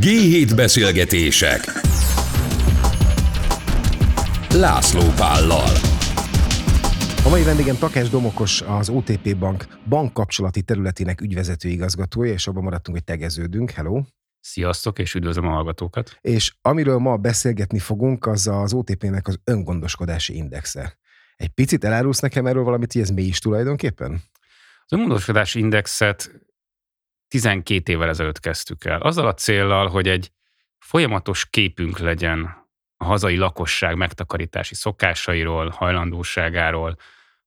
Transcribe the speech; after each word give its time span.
G7 0.00 0.52
beszélgetések 0.56 1.60
László 4.54 5.02
Pállal 5.16 5.70
a 7.24 7.28
mai 7.28 7.42
vendégem 7.42 7.78
Takás 7.78 8.08
Domokos, 8.08 8.62
az 8.62 8.88
OTP 8.88 9.36
Bank 9.36 9.66
bankkapcsolati 9.88 10.62
területének 10.62 11.20
ügyvezető 11.20 11.68
igazgatója, 11.68 12.32
és 12.32 12.46
abban 12.46 12.62
maradtunk, 12.62 12.96
hogy 12.96 13.06
tegeződünk. 13.06 13.70
Hello! 13.70 14.02
Sziasztok, 14.40 14.98
és 14.98 15.14
üdvözlöm 15.14 15.46
a 15.46 15.50
hallgatókat! 15.50 16.18
És 16.20 16.54
amiről 16.62 16.98
ma 16.98 17.16
beszélgetni 17.16 17.78
fogunk, 17.78 18.26
az 18.26 18.46
az 18.46 18.72
OTP-nek 18.72 19.28
az 19.28 19.40
öngondoskodási 19.44 20.36
indexe. 20.36 20.98
Egy 21.36 21.48
picit 21.48 21.84
elárulsz 21.84 22.20
nekem 22.20 22.46
erről 22.46 22.62
valamit, 22.62 22.92
hogy 22.92 23.02
ez 23.02 23.10
mi 23.10 23.22
is 23.22 23.38
tulajdonképpen? 23.38 24.22
Az 24.84 24.92
öngondoskodási 24.92 25.58
indexet 25.58 26.30
12 27.28 27.92
évvel 27.92 28.08
ezelőtt 28.08 28.40
kezdtük 28.40 28.84
el. 28.84 29.00
Azzal 29.00 29.26
a 29.26 29.34
céllal, 29.34 29.88
hogy 29.88 30.08
egy 30.08 30.30
folyamatos 30.78 31.50
képünk 31.50 31.98
legyen 31.98 32.66
a 32.96 33.04
hazai 33.04 33.36
lakosság 33.36 33.96
megtakarítási 33.96 34.74
szokásairól, 34.74 35.68
hajlandóságáról, 35.68 36.96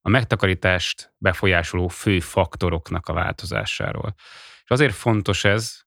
a 0.00 0.08
megtakarítást 0.08 1.12
befolyásoló 1.18 1.88
fő 1.88 2.20
faktoroknak 2.20 3.08
a 3.08 3.12
változásáról. 3.12 4.14
És 4.64 4.70
azért 4.70 4.94
fontos 4.94 5.44
ez, 5.44 5.80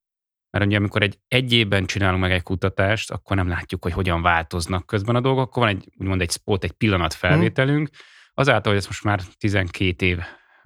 mert 0.49 0.65
ugye 0.65 0.77
amikor 0.77 1.01
egy 1.01 1.19
egy 1.27 1.53
évben 1.53 1.85
csinálunk 1.85 2.21
meg 2.21 2.31
egy 2.31 2.43
kutatást, 2.43 3.11
akkor 3.11 3.35
nem 3.35 3.47
látjuk, 3.47 3.83
hogy 3.83 3.91
hogyan 3.93 4.21
változnak 4.21 4.85
közben 4.85 5.15
a 5.15 5.19
dolgok, 5.19 5.43
akkor 5.43 5.63
van 5.63 5.75
egy, 5.75 5.89
úgymond 5.97 6.21
egy 6.21 6.31
spot, 6.31 6.63
egy 6.63 6.71
pillanat 6.71 7.13
felvételünk, 7.13 7.89
azáltal, 8.33 8.71
hogy 8.71 8.81
ezt 8.81 8.87
most 8.87 9.03
már 9.03 9.21
12 9.37 10.05
év 10.05 10.19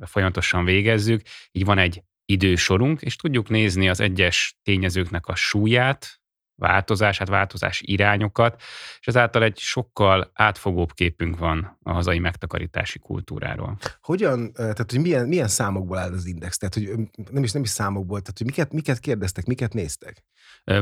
folyamatosan 0.06 0.66
végezzük, 0.66 1.22
így 1.52 1.66
van 1.66 1.78
egy 1.78 2.04
idősorunk, 2.30 3.02
és 3.02 3.16
tudjuk 3.16 3.50
nézni 3.50 3.90
az 3.90 4.00
egyes 4.00 4.58
tényezőknek 4.64 5.28
a 5.28 5.36
súlyát, 5.36 6.20
változását, 6.56 7.28
változás 7.28 7.82
irányokat, 7.86 8.62
és 9.00 9.08
ezáltal 9.08 9.44
egy 9.44 9.58
sokkal 9.58 10.32
átfogóbb 10.34 10.94
képünk 10.94 11.38
van 11.38 11.78
a 11.84 11.92
hazai 11.92 12.20
megtakarítási 12.20 13.00
kultúráról. 13.00 13.78
Hogyan, 14.02 14.54
tehát 14.54 14.92
hogy 14.92 15.02
milyen, 15.02 15.28
milyen 15.28 15.48
számokból 15.48 15.98
áll 15.98 16.12
az 16.12 16.26
index? 16.26 16.58
Tehát, 16.58 16.74
hogy 16.74 17.10
nem 17.32 17.44
is, 17.44 17.52
nem 17.52 17.62
is 17.62 17.70
számokból, 17.70 18.22
tehát 18.22 18.38
hogy 18.38 18.48
miket, 18.48 18.74
miket 18.74 19.00
kérdeztek, 19.00 19.46
miket 19.46 19.74
néztek? 19.74 20.26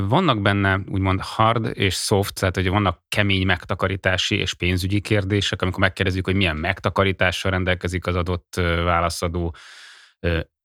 Vannak 0.08 0.42
benne 0.42 0.82
úgymond 0.88 1.22
hard 1.22 1.72
és 1.74 1.96
soft, 1.96 2.40
tehát 2.40 2.56
hogy 2.56 2.70
vannak 2.70 3.02
kemény 3.08 3.46
megtakarítási 3.46 4.36
és 4.36 4.54
pénzügyi 4.54 5.02
kérdések, 5.02 5.62
amikor 5.62 5.80
megkérdezzük, 5.80 6.26
hogy 6.26 6.36
milyen 6.36 6.58
megtakarítással 6.58 7.52
rendelkezik 7.52 8.08
az 8.08 8.16
adott 8.16 8.56
válaszadó, 8.84 9.56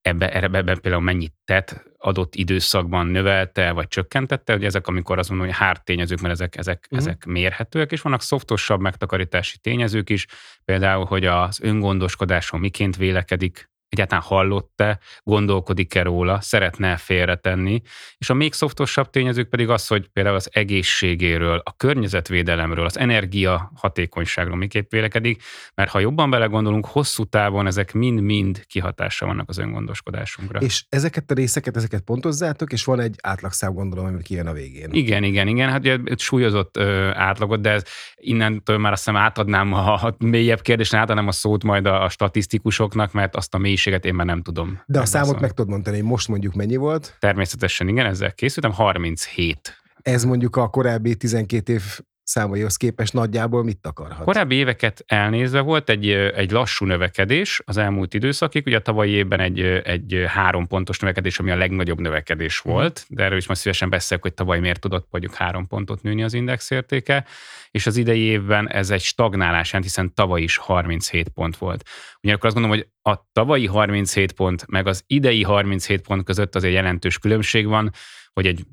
ebbe, 0.02 0.32
ebben 0.32 0.80
például 0.80 1.02
mennyit 1.02 1.32
tett 1.44 1.82
adott 1.98 2.34
időszakban 2.34 3.06
növelte, 3.06 3.72
vagy 3.72 3.88
csökkentette, 3.88 4.52
hogy 4.52 4.64
ezek, 4.64 4.86
amikor 4.86 5.18
azt 5.18 5.28
mondom, 5.28 5.46
hogy 5.46 5.56
hard 5.56 5.82
tényezők, 5.82 6.20
mert 6.20 6.34
ezek, 6.34 6.56
ezek, 6.56 6.78
uh-huh. 6.84 6.98
ezek 6.98 7.24
mérhetőek, 7.24 7.92
és 7.92 8.00
vannak 8.00 8.22
szoftosabb 8.22 8.80
megtakarítási 8.80 9.58
tényezők 9.58 10.10
is, 10.10 10.26
például, 10.64 11.04
hogy 11.04 11.24
az 11.24 11.60
öngondoskodáson 11.62 12.60
miként 12.60 12.96
vélekedik 12.96 13.70
egyáltalán 13.92 14.24
hallott-e, 14.24 14.98
gondolkodik-e 15.22 16.02
róla, 16.02 16.40
szeretne 16.40 16.96
félretenni, 16.96 17.82
és 18.18 18.30
a 18.30 18.34
még 18.34 18.52
szoftosabb 18.52 19.10
tényezők 19.10 19.48
pedig 19.48 19.68
az, 19.68 19.86
hogy 19.86 20.08
például 20.08 20.36
az 20.36 20.48
egészségéről, 20.52 21.60
a 21.64 21.76
környezetvédelemről, 21.76 22.84
az 22.84 22.98
energia 22.98 23.72
hatékonyságról 23.74 24.56
miképp 24.56 24.90
vélekedik, 24.90 25.42
mert 25.74 25.90
ha 25.90 25.98
jobban 25.98 26.30
belegondolunk, 26.30 26.86
hosszú 26.86 27.24
távon 27.24 27.66
ezek 27.66 27.92
mind-mind 27.92 28.66
kihatással 28.66 29.28
vannak 29.28 29.48
az 29.48 29.58
öngondoskodásunkra. 29.58 30.60
És 30.60 30.84
ezeket 30.88 31.30
a 31.30 31.34
részeket, 31.34 31.76
ezeket 31.76 32.00
pontozzátok, 32.00 32.72
és 32.72 32.84
van 32.84 33.00
egy 33.00 33.16
átlagszám 33.22 33.72
gondolom, 33.72 34.06
ami 34.06 34.22
kijön 34.22 34.46
a 34.46 34.52
végén. 34.52 34.88
Igen, 34.92 35.22
igen, 35.22 35.48
igen, 35.48 35.68
hát 35.68 35.78
ugye 35.78 35.98
súlyozott 36.16 36.76
ö, 36.76 37.10
átlagot, 37.14 37.60
de 37.60 37.70
ez 37.70 37.82
innentől 38.14 38.78
már 38.78 38.92
azt 38.92 39.04
hiszem 39.04 39.20
átadnám 39.20 39.72
a, 39.72 39.92
a 39.92 40.14
mélyebb 40.18 40.60
kérdést, 40.60 40.94
átadnám 40.94 41.28
a 41.28 41.32
szót 41.32 41.64
majd 41.64 41.86
a, 41.86 42.02
a 42.02 42.08
statisztikusoknak, 42.08 43.12
mert 43.12 43.36
azt 43.36 43.54
a 43.54 43.58
mély 43.58 43.80
mennyiséget 43.84 44.04
én 44.04 44.14
már 44.14 44.26
nem 44.26 44.42
tudom. 44.42 44.80
De 44.86 45.00
a 45.00 45.04
számot 45.04 45.40
meg 45.40 45.50
tudod 45.52 45.70
mondani, 45.70 45.96
hogy 45.96 46.06
most 46.06 46.28
mondjuk 46.28 46.54
mennyi 46.54 46.76
volt? 46.76 47.16
Természetesen 47.18 47.88
igen, 47.88 48.06
ezzel 48.06 48.32
készültem, 48.32 48.72
37. 48.72 49.76
Ez 50.02 50.24
mondjuk 50.24 50.56
a 50.56 50.68
korábbi 50.68 51.16
12 51.16 51.72
év 51.72 51.82
számaihoz 52.24 52.76
képest 52.76 53.12
nagyjából 53.12 53.64
mit 53.64 53.86
akarhat? 53.86 54.24
Korábbi 54.24 54.54
éveket 54.54 55.04
elnézve 55.06 55.60
volt 55.60 55.88
egy, 55.88 56.10
egy 56.10 56.50
lassú 56.50 56.84
növekedés 56.84 57.62
az 57.64 57.76
elmúlt 57.76 58.14
időszakig, 58.14 58.66
ugye 58.66 58.76
a 58.76 58.80
tavalyi 58.80 59.10
évben 59.10 59.40
egy, 59.40 59.60
egy 59.60 60.24
három 60.26 60.66
pontos 60.66 60.98
növekedés, 60.98 61.38
ami 61.38 61.50
a 61.50 61.56
legnagyobb 61.56 62.00
növekedés 62.00 62.62
mhm. 62.62 62.72
volt, 62.72 63.04
de 63.08 63.24
erről 63.24 63.38
is 63.38 63.46
majd 63.46 63.58
szívesen 63.58 63.90
beszélek, 63.90 64.22
hogy 64.22 64.34
tavaly 64.34 64.60
miért 64.60 64.80
tudott 64.80 65.06
mondjuk 65.10 65.34
három 65.34 65.66
pontot 65.66 66.02
nőni 66.02 66.22
az 66.22 66.34
index 66.34 66.70
értéke, 66.70 67.24
és 67.70 67.86
az 67.86 67.96
idei 67.96 68.20
évben 68.20 68.68
ez 68.68 68.90
egy 68.90 69.02
stagnálás 69.02 69.70
hiszen 69.72 70.14
tavaly 70.14 70.42
is 70.42 70.56
37 70.56 71.28
pont 71.28 71.56
volt. 71.56 71.88
Ugyanakkor 72.22 72.46
azt 72.46 72.54
gondolom, 72.54 72.78
hogy 72.78 73.12
a 73.12 73.28
tavalyi 73.32 73.66
37 73.66 74.32
pont, 74.32 74.66
meg 74.66 74.86
az 74.86 75.02
idei 75.06 75.42
37 75.42 76.00
pont 76.00 76.24
között 76.24 76.54
azért 76.54 76.74
jelentős 76.74 77.18
különbség 77.18 77.66
van, 77.66 77.90
hogy 78.32 78.46
egy 78.46 78.64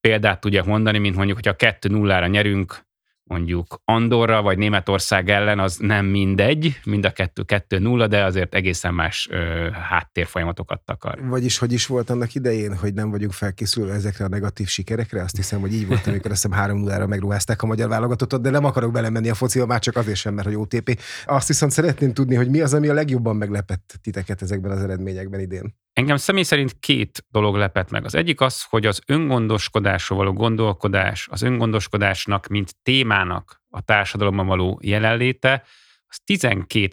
példát 0.00 0.40
tudjak 0.40 0.66
mondani, 0.66 0.98
mint 0.98 1.16
mondjuk, 1.16 1.36
hogy 1.36 1.48
a 1.48 1.56
2-0-ra 1.56 2.30
nyerünk, 2.30 2.85
mondjuk 3.28 3.80
Andorra 3.84 4.42
vagy 4.42 4.58
Németország 4.58 5.28
ellen, 5.28 5.58
az 5.58 5.76
nem 5.76 6.06
mindegy, 6.06 6.80
mind 6.84 7.04
a 7.04 7.10
kettő 7.10 7.42
kettő 7.42 7.78
nulla, 7.78 8.06
de 8.06 8.24
azért 8.24 8.54
egészen 8.54 8.94
más 8.94 9.28
ö, 9.30 9.68
háttérfolyamatokat 9.70 10.80
takar. 10.84 11.28
Vagyis 11.28 11.58
hogy 11.58 11.72
is 11.72 11.86
volt 11.86 12.10
annak 12.10 12.34
idején, 12.34 12.76
hogy 12.76 12.94
nem 12.94 13.10
vagyunk 13.10 13.32
felkészülve 13.32 13.92
ezekre 13.92 14.24
a 14.24 14.28
negatív 14.28 14.66
sikerekre? 14.66 15.22
Azt 15.22 15.36
hiszem, 15.36 15.60
hogy 15.60 15.74
így 15.74 15.86
volt, 15.86 16.06
amikor 16.10 16.30
azt 16.30 16.42
hiszem 16.42 16.58
3 16.58 16.78
0 16.78 17.06
megruházták 17.06 17.62
a 17.62 17.66
magyar 17.66 17.88
válogatottat, 17.88 18.42
de 18.42 18.50
nem 18.50 18.64
akarok 18.64 18.92
belemenni 18.92 19.28
a 19.28 19.34
fociba, 19.34 19.66
már 19.66 19.80
csak 19.80 19.96
azért 19.96 20.16
sem, 20.16 20.34
mert 20.34 20.46
hogy 20.46 20.56
OTP. 20.56 21.00
Azt 21.26 21.48
viszont 21.48 21.72
szeretném 21.72 22.12
tudni, 22.12 22.34
hogy 22.34 22.50
mi 22.50 22.60
az, 22.60 22.74
ami 22.74 22.88
a 22.88 22.94
legjobban 22.94 23.36
meglepett 23.36 23.98
titeket 24.02 24.42
ezekben 24.42 24.70
az 24.70 24.82
eredményekben 24.82 25.40
idén. 25.40 25.74
Engem 25.96 26.16
személy 26.16 26.42
szerint 26.42 26.78
két 26.78 27.24
dolog 27.28 27.56
lepett 27.56 27.90
meg. 27.90 28.04
Az 28.04 28.14
egyik 28.14 28.40
az, 28.40 28.62
hogy 28.62 28.86
az 28.86 29.00
öngondoskodásról 29.06 30.18
való 30.18 30.32
gondolkodás, 30.32 31.28
az 31.30 31.42
öngondoskodásnak, 31.42 32.46
mint 32.46 32.76
témának 32.82 33.62
a 33.68 33.80
társadalomban 33.80 34.46
való 34.46 34.78
jelenléte, 34.82 35.64
az 36.06 36.18
12 36.24 36.88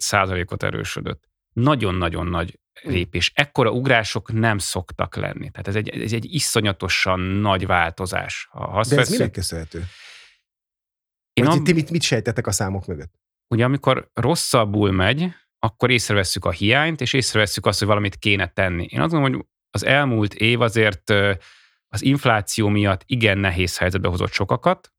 ot 0.50 0.62
erősödött. 0.62 1.28
Nagyon-nagyon 1.52 2.26
nagy 2.26 2.58
lépés. 2.82 3.32
Ekkora 3.34 3.70
ugrások 3.70 4.32
nem 4.32 4.58
szoktak 4.58 5.16
lenni. 5.16 5.50
Tehát 5.50 5.68
ez 5.68 5.74
egy, 5.74 5.88
ez 5.88 6.12
egy 6.12 6.34
iszonyatosan 6.34 7.20
nagy 7.20 7.66
változás. 7.66 8.48
Ha 8.50 8.84
De 8.88 8.96
ez 8.96 9.10
minek 9.10 9.30
köszönhető? 9.30 9.84
Én 11.32 11.46
am... 11.46 11.64
ti 11.64 11.72
mit, 11.72 11.90
mit 11.90 12.02
sejtetek 12.02 12.46
a 12.46 12.52
számok 12.52 12.86
mögött? 12.86 13.12
Ugye 13.48 13.64
amikor 13.64 14.10
rosszabbul 14.14 14.92
megy, 14.92 15.32
akkor 15.64 15.90
észreveszünk 15.90 16.44
a 16.44 16.50
hiányt, 16.50 17.00
és 17.00 17.12
észreveszünk 17.12 17.66
azt, 17.66 17.78
hogy 17.78 17.88
valamit 17.88 18.16
kéne 18.16 18.46
tenni. 18.46 18.86
Én 18.90 19.00
azt 19.00 19.12
gondolom, 19.12 19.36
hogy 19.36 19.46
az 19.70 19.84
elmúlt 19.84 20.34
év 20.34 20.60
azért 20.60 21.10
az 21.88 22.02
infláció 22.02 22.68
miatt 22.68 23.02
igen 23.06 23.38
nehéz 23.38 23.78
helyzetbe 23.78 24.08
hozott 24.08 24.32
sokakat, 24.32 24.92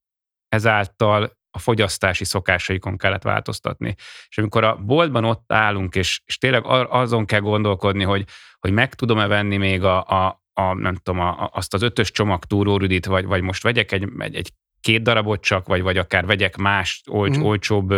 ezáltal 0.48 1.38
a 1.52 1.60
fogyasztási 1.60 2.26
szokásaikon 2.26 2.98
kellett 2.98 3.24
változtatni. 3.24 3.96
És 4.28 4.38
amikor 4.38 4.64
a 4.64 4.76
boltban 4.76 5.24
ott 5.24 5.52
állunk, 5.52 5.96
és, 5.96 6.22
és 6.26 6.38
tényleg 6.38 6.66
azon 6.90 7.26
kell 7.26 7.40
gondolkodni, 7.40 8.04
hogy, 8.04 8.26
hogy 8.60 8.72
meg 8.72 8.94
tudom-e 8.94 9.28
venni 9.28 9.58
még 9.58 9.84
a, 9.84 10.04
a, 10.04 10.44
a 10.54 10.74
nem 10.74 10.96
tudom, 10.96 11.20
a, 11.20 11.50
azt 11.54 11.74
az 11.74 11.82
ötös 11.82 12.12
csomag 12.12 12.46
túrórüdit, 12.46 13.06
vagy, 13.06 13.26
vagy 13.26 13.42
most 13.42 13.64
vegyek 13.64 13.92
egy, 13.92 14.10
egy, 14.18 14.36
egy 14.36 14.54
két 14.86 15.02
darabot 15.02 15.42
csak, 15.42 15.68
vagy, 15.68 15.82
vagy 15.82 15.98
akár 15.98 16.26
vegyek 16.26 16.56
más 16.56 17.02
olcs, 17.10 17.38
mm. 17.38 17.42
olcsóbb 17.42 17.94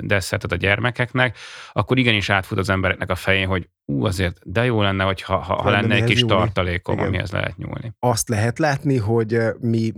desszertet 0.00 0.52
a 0.52 0.56
gyermekeknek, 0.56 1.36
akkor 1.72 1.98
igenis 1.98 2.30
átfut 2.30 2.58
az 2.58 2.68
embereknek 2.68 3.10
a 3.10 3.14
fején, 3.14 3.46
hogy 3.46 3.68
ú, 3.84 4.04
azért 4.04 4.38
de 4.42 4.64
jó 4.64 4.82
lenne, 4.82 5.04
hogy 5.04 5.22
ha, 5.22 5.36
ha, 5.36 5.54
ha 5.54 5.70
lenne 5.70 5.94
egy 5.94 6.04
kis 6.04 6.20
nyúlni. 6.22 6.36
tartalékom, 6.36 6.94
Igen. 6.94 7.06
amihez 7.06 7.30
lehet 7.30 7.56
nyúlni. 7.56 7.92
Azt 7.98 8.28
lehet 8.28 8.58
látni, 8.58 8.96
hogy 8.96 9.38
mi 9.60 9.92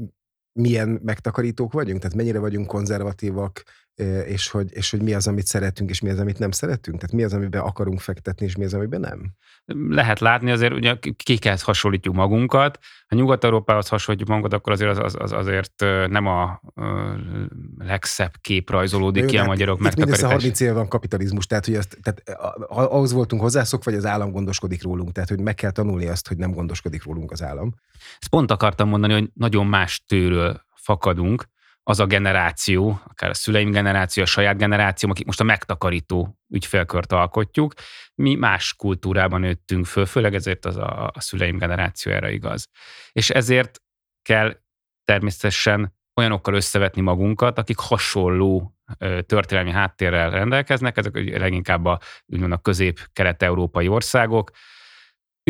milyen 0.53 1.01
megtakarítók 1.03 1.73
vagyunk, 1.73 2.01
tehát 2.01 2.17
mennyire 2.17 2.39
vagyunk 2.39 2.67
konzervatívak, 2.67 3.63
és 4.27 4.49
hogy, 4.49 4.67
és 4.71 4.91
hogy 4.91 5.03
mi 5.03 5.15
az, 5.15 5.27
amit 5.27 5.47
szeretünk, 5.47 5.91
és 5.91 6.01
mi 6.01 6.11
az, 6.11 6.19
amit 6.19 6.39
nem 6.39 6.51
szeretünk? 6.51 6.99
Tehát 6.99 7.15
mi 7.15 7.23
az, 7.25 7.33
amiben 7.33 7.61
akarunk 7.61 8.01
fektetni, 8.01 8.47
és 8.47 8.57
mi 8.57 8.65
az, 8.65 8.75
amiben 8.75 9.01
nem? 9.01 9.33
Lehet 9.89 10.21
látni, 10.21 10.51
azért 10.51 10.73
ugye 10.73 10.99
kikhez 11.17 11.63
hasonlítjuk 11.63 12.15
magunkat. 12.15 12.79
Ha 13.09 13.17
Nyugat-Európához 13.17 13.89
hasonlítjuk 13.89 14.29
magunkat, 14.29 14.59
akkor 14.59 14.73
azért 14.73 14.99
az, 14.99 15.15
az, 15.19 15.33
azért 15.33 15.85
nem 16.09 16.27
a 16.27 16.61
legszebb 17.79 18.33
kép 18.41 18.71
rajzolódik 18.71 19.25
ki 19.25 19.39
a 19.39 19.45
magyarok 19.45 19.81
itt 19.85 19.97
mindössze 19.97 20.27
30 20.27 20.61
éve 20.61 20.73
van 20.73 20.89
kapitalizmus, 20.89 21.47
tehát, 21.47 21.65
hogy 21.65 21.75
azt, 21.75 21.99
tehát 22.03 22.23
ahhoz 22.69 23.13
voltunk 23.13 23.43
hozzászok, 23.43 23.85
vagy 23.85 23.95
az 23.95 24.07
állam 24.07 24.31
gondoskodik 24.31 24.83
rólunk, 24.83 25.13
tehát 25.13 25.29
hogy 25.29 25.41
meg 25.41 25.55
kell 25.55 25.71
tanulni 25.71 26.07
azt, 26.07 26.29
hogy 26.29 26.37
nem 26.37 26.53
gondoskodik 26.53 27.05
rólunk 27.05 27.31
az 27.31 27.43
állam. 27.43 27.75
Ezt 28.19 28.31
pont 28.31 28.51
akartam 28.51 28.89
mondani, 28.89 29.13
hogy 29.13 29.31
nagyon 29.35 29.67
más 29.67 30.05
tőről 30.07 30.61
fakadunk, 30.75 31.49
az 31.83 32.01
a 32.01 32.07
generáció, 32.07 33.01
akár 33.05 33.31
a 33.31 33.35
szüleim 33.35 33.71
generáció, 33.71 34.23
a 34.23 34.27
saját 34.27 34.57
generáció, 34.57 35.11
akik 35.11 35.27
most 35.27 35.41
a 35.41 35.45
megtakarító 35.45 36.39
ügyfélkört 36.49 37.13
alkotjuk, 37.13 37.73
mi 38.15 38.35
más 38.35 38.75
kultúrában 38.75 39.41
nőttünk 39.41 39.87
föl, 39.87 40.07
főleg 40.07 40.35
ezért 40.35 40.65
az 40.65 40.77
a, 40.77 41.11
a 41.15 41.21
szüleim 41.21 41.59
generáció 41.59 42.13
erre 42.13 42.33
igaz. 42.33 42.69
És 43.13 43.31
ezért 43.31 43.81
kell 44.23 44.57
természetesen 45.05 45.99
olyanokkal 46.15 46.55
összevetni 46.55 47.01
magunkat, 47.01 47.59
akik 47.59 47.79
hasonló 47.79 48.75
történelmi 49.27 49.71
háttérrel 49.71 50.31
rendelkeznek, 50.31 50.97
ezek 50.97 51.15
leginkább 51.39 51.85
a, 51.85 51.99
a 52.51 52.61
közép-kelet-európai 52.61 53.89
országok, 53.89 54.51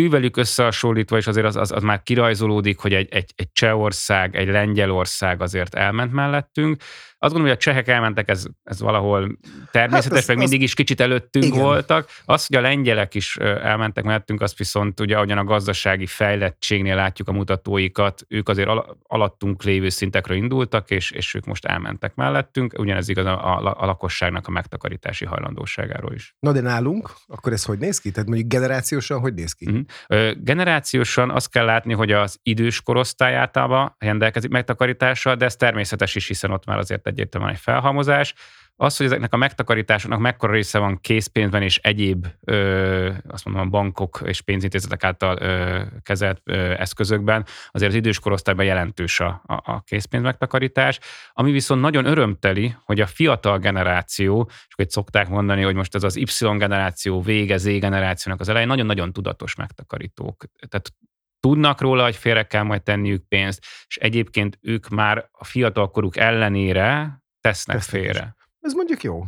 ővelük 0.00 0.36
összehasonlítva, 0.36 1.16
és 1.16 1.26
azért 1.26 1.46
az, 1.46 1.56
az, 1.56 1.72
az 1.72 1.82
már 1.82 2.02
kirajzolódik, 2.02 2.78
hogy 2.78 2.94
egy, 2.94 3.08
egy, 3.10 3.32
egy 3.36 3.52
Csehország, 3.52 4.36
egy 4.36 4.48
Lengyelország 4.48 5.42
azért 5.42 5.74
elment 5.74 6.12
mellettünk. 6.12 6.82
Azt 7.22 7.32
gondolom, 7.32 7.56
hogy 7.56 7.56
a 7.56 7.70
csehek 7.70 7.88
elmentek, 7.88 8.28
ez, 8.28 8.44
ez 8.64 8.80
valahol 8.80 9.38
természetes, 9.70 10.10
hát 10.10 10.18
az, 10.18 10.26
meg 10.26 10.36
az, 10.36 10.42
mindig 10.42 10.62
is 10.62 10.74
kicsit 10.74 11.00
előttünk 11.00 11.44
igen. 11.44 11.60
voltak. 11.60 12.08
Az, 12.24 12.46
hogy 12.46 12.56
a 12.56 12.60
lengyelek 12.60 13.14
is 13.14 13.36
elmentek 13.36 14.04
mellettünk, 14.04 14.40
azt 14.40 14.58
viszont 14.58 15.00
ugye 15.00 15.16
ahogyan 15.16 15.38
a 15.38 15.44
gazdasági 15.44 16.06
fejlettségnél 16.06 16.94
látjuk 16.94 17.28
a 17.28 17.32
mutatóikat, 17.32 18.24
ők 18.28 18.48
azért 18.48 18.68
al- 18.68 18.96
alattunk 19.02 19.62
lévő 19.62 19.88
szintekről 19.88 20.36
indultak, 20.36 20.90
és, 20.90 21.10
és 21.10 21.34
ők 21.34 21.44
most 21.44 21.64
elmentek 21.64 22.14
mellettünk. 22.14 22.78
Ugyanez 22.78 23.08
igaz 23.08 23.26
a, 23.26 23.56
a, 23.56 23.76
a 23.78 23.86
lakosságnak 23.86 24.46
a 24.46 24.50
megtakarítási 24.50 25.24
hajlandóságáról 25.24 26.12
is. 26.14 26.34
Na 26.38 26.52
de 26.52 26.60
nálunk, 26.60 27.10
akkor 27.26 27.52
ez 27.52 27.64
hogy 27.64 27.78
néz 27.78 27.98
ki? 27.98 28.10
Tehát 28.10 28.28
mondjuk 28.28 28.48
generációsan 28.48 29.20
hogy 29.20 29.34
néz 29.34 29.52
ki? 29.52 29.66
Uh-huh. 29.66 29.84
Generációsan 30.34 31.30
azt 31.30 31.50
kell 31.50 31.64
látni, 31.64 31.92
hogy 31.92 32.12
az 32.12 32.38
idős 32.42 32.82
korosztály 32.82 33.36
általában 33.36 33.94
rendelkezik 33.98 34.50
megtakarítással, 34.50 35.34
de 35.34 35.44
ez 35.44 35.56
természetes 35.56 36.14
is, 36.14 36.26
hiszen 36.26 36.50
ott 36.50 36.64
már 36.64 36.78
azért 36.78 37.06
egyértelműen 37.06 37.52
egy 37.52 37.60
felhalmozás. 37.60 38.34
Az, 38.82 38.96
hogy 38.96 39.06
ezeknek 39.06 39.32
a 39.32 39.36
megtakarításoknak 39.36 40.20
mekkora 40.20 40.52
része 40.52 40.78
van 40.78 41.00
készpénzben 41.00 41.62
és 41.62 41.76
egyéb, 41.76 42.26
ö, 42.44 43.12
azt 43.28 43.44
mondom, 43.44 43.70
bankok 43.70 44.22
és 44.24 44.40
pénzintézetek 44.40 45.04
által 45.04 45.38
ö, 45.40 45.80
kezelt 46.02 46.40
ö, 46.44 46.54
eszközökben, 46.54 47.46
azért 47.70 47.90
az 47.90 47.96
idős 47.96 48.18
korosztályban 48.18 48.64
jelentős 48.64 49.20
a, 49.20 49.42
a, 49.46 49.72
a 49.72 49.82
készpénz 49.82 50.22
megtakarítás, 50.22 50.98
ami 51.32 51.52
viszont 51.52 51.80
nagyon 51.80 52.04
örömteli, 52.04 52.76
hogy 52.84 53.00
a 53.00 53.06
fiatal 53.06 53.58
generáció, 53.58 54.50
és 54.50 54.74
hogy 54.74 54.90
szokták 54.90 55.28
mondani, 55.28 55.62
hogy 55.62 55.74
most 55.74 55.94
ez 55.94 56.02
az 56.02 56.16
Y 56.16 56.56
generáció 56.56 57.20
vége, 57.20 57.56
Z 57.56 57.64
generációnak 57.64 58.40
az 58.40 58.48
elején 58.48 58.68
nagyon-nagyon 58.68 59.12
tudatos 59.12 59.54
megtakarítók. 59.54 60.44
Tehát 60.68 60.92
tudnak 61.40 61.80
róla, 61.80 62.02
hogy 62.02 62.16
félre 62.16 62.42
kell 62.42 62.62
majd 62.62 62.82
tenniük 62.82 63.28
pénzt, 63.28 63.64
és 63.86 63.96
egyébként 63.96 64.58
ők 64.62 64.88
már 64.88 65.28
a 65.32 65.44
fiatalkoruk 65.44 66.16
ellenére 66.16 67.18
tesznek 67.40 67.76
Tesznek 67.76 68.02
félre. 68.02 68.38
Ez 68.60 68.72
mondjuk 68.72 69.02
jó. 69.02 69.24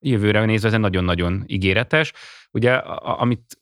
Jövőre 0.00 0.44
nézve 0.44 0.68
ez 0.68 0.74
nagyon-nagyon 0.74 1.44
ígéretes. 1.46 2.12
Ugye, 2.50 2.72
amit 2.72 3.58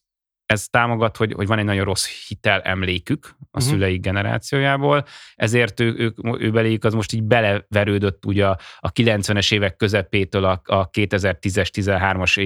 ez 0.47 0.69
támogat, 0.69 1.17
hogy, 1.17 1.33
hogy 1.33 1.47
van 1.47 1.59
egy 1.59 1.65
nagyon 1.65 1.85
rossz 1.85 2.27
hitel 2.27 2.61
emlékük 2.61 3.37
a 3.39 3.45
uh-huh. 3.53 3.73
szüleik 3.73 4.01
generációjából, 4.01 5.05
ezért 5.35 5.81
ő, 5.81 5.95
ők, 5.99 6.41
ő 6.41 6.51
beléjük 6.51 6.85
az 6.85 6.95
most 6.95 7.13
így 7.13 7.23
beleverődött 7.23 8.25
ugye 8.27 8.47
a, 8.47 8.59
a 8.79 8.93
90-es 8.93 9.55
évek 9.55 9.77
közepétől 9.77 10.45
a, 10.45 10.61
a 10.65 10.91
2010-es, 10.91 11.69
13-as 11.73 12.39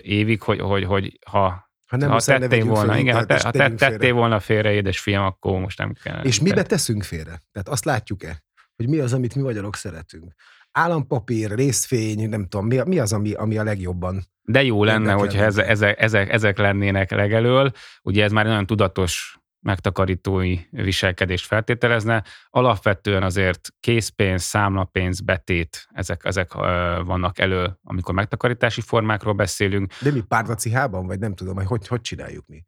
évig, 0.00 0.42
hogy, 0.42 0.60
hogy, 0.60 0.84
hogy 0.84 1.18
ha 1.30 1.64
ha 1.86 1.96
nem 1.96 2.10
ha 2.10 2.20
tettél 2.20 2.64
volna, 2.64 2.92
félre, 2.92 2.98
igen, 2.98 3.14
ha, 3.14 3.24
te, 3.24 3.40
ha 3.42 3.50
te, 3.50 3.58
tettél 3.58 3.98
félre. 3.98 4.12
volna 4.12 4.40
félre, 4.40 4.72
édesfiam, 4.72 5.24
akkor 5.24 5.60
most 5.60 5.78
nem 5.78 5.92
kell. 6.02 6.24
És 6.24 6.40
mibe 6.40 6.62
teszünk 6.62 7.02
félre? 7.02 7.40
Tehát 7.52 7.68
azt 7.68 7.84
látjuk-e, 7.84 8.42
hogy 8.76 8.88
mi 8.88 8.98
az, 8.98 9.12
amit 9.12 9.34
mi 9.34 9.42
magyarok 9.42 9.76
szeretünk? 9.76 10.32
Állampapír, 10.78 11.50
részfény, 11.54 12.28
nem 12.28 12.46
tudom, 12.46 12.66
mi, 12.66 12.80
mi 12.86 12.98
az, 12.98 13.12
ami, 13.12 13.32
ami 13.32 13.58
a 13.58 13.64
legjobban 13.64 14.24
de 14.46 14.62
jó 14.62 14.84
lenne, 14.84 15.12
hogyha 15.12 15.42
ezek, 15.42 15.68
ezek, 15.68 16.00
ezek, 16.00 16.32
ezek 16.32 16.58
lennének 16.58 17.10
legelől. 17.10 17.72
Ugye 18.02 18.24
ez 18.24 18.32
már 18.32 18.44
nagyon 18.44 18.66
tudatos 18.66 19.38
megtakarítói 19.60 20.58
viselkedést 20.70 21.46
feltételezne. 21.46 22.24
Alapvetően 22.50 23.22
azért 23.22 23.68
készpénz, 23.80 24.42
számlapénz, 24.42 25.20
betét, 25.20 25.86
ezek, 25.92 26.20
ezek 26.24 26.52
vannak 27.04 27.38
elő, 27.38 27.78
amikor 27.82 28.14
megtakarítási 28.14 28.80
formákról 28.80 29.34
beszélünk. 29.34 29.92
De 30.02 30.10
mi 30.12 30.20
párnacihában, 30.20 31.06
vagy 31.06 31.18
nem 31.18 31.34
tudom, 31.34 31.54
hogy 31.54 31.66
hogy, 31.66 31.86
hogy 31.86 32.00
csináljuk 32.00 32.46
mi? 32.46 32.64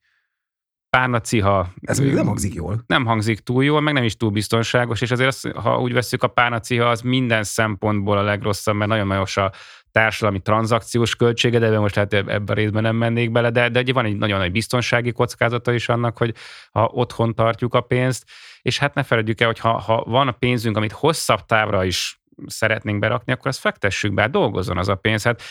Párnaciha... 0.99 1.69
Ez 1.81 1.99
még 1.99 2.13
nem 2.13 2.27
hangzik 2.27 2.55
jól. 2.55 2.83
Nem 2.87 3.05
hangzik 3.05 3.41
túl 3.41 3.65
jól, 3.65 3.81
meg 3.81 3.95
nem 3.95 4.05
is 4.05 4.17
túl 4.17 4.31
biztonságos, 4.31 5.01
és 5.01 5.11
azért 5.11 5.29
az, 5.29 5.51
ha 5.55 5.81
úgy 5.81 5.93
veszük, 5.93 6.23
a 6.23 6.27
párnaciha 6.27 6.89
az 6.89 7.01
minden 7.01 7.43
szempontból 7.43 8.19
a 8.19 8.23
legrosszabb, 8.23 8.75
mert 8.75 8.91
nagyon 8.91 9.07
magas 9.07 9.37
a 9.37 9.53
társadalmi 9.93 10.41
tranzakciós 10.41 11.17
költsége, 11.17 11.59
de 11.59 11.79
most 11.79 11.95
lehet 11.95 12.13
ebben 12.13 12.47
a 12.47 12.53
részben 12.53 12.83
nem 12.83 12.97
mennék 12.97 13.33
bele, 13.33 13.51
de, 13.51 13.69
de 13.69 13.93
van 13.93 14.05
egy 14.05 14.17
nagyon 14.17 14.39
nagy 14.39 14.53
biztonsági 14.53 15.13
kockázata 15.13 15.73
is 15.73 15.89
annak, 15.89 16.19
hogy 16.19 16.35
ha 16.71 16.91
otthon 16.93 17.35
tartjuk 17.35 17.75
a 17.75 17.81
pénzt, 17.81 18.25
és 18.63 18.79
hát 18.79 18.95
ne 18.95 19.03
felejtjük 19.03 19.41
el, 19.41 19.47
hogy 19.47 19.59
ha, 19.59 19.79
ha 19.79 20.05
van 20.07 20.29
a 20.29 20.33
pénzünk, 20.33 20.77
amit 20.77 20.93
hosszabb 20.93 21.45
távra 21.47 21.85
is 21.85 22.21
szeretnénk 22.47 22.99
berakni, 22.99 23.33
akkor 23.33 23.47
azt 23.47 23.61
fektessük 23.61 24.15
be, 24.15 24.23
hát 24.23 24.31
dolgozzon 24.31 24.79
az 24.79 24.89
a 24.89 24.95
pénz. 24.95 25.23
Hát 25.23 25.43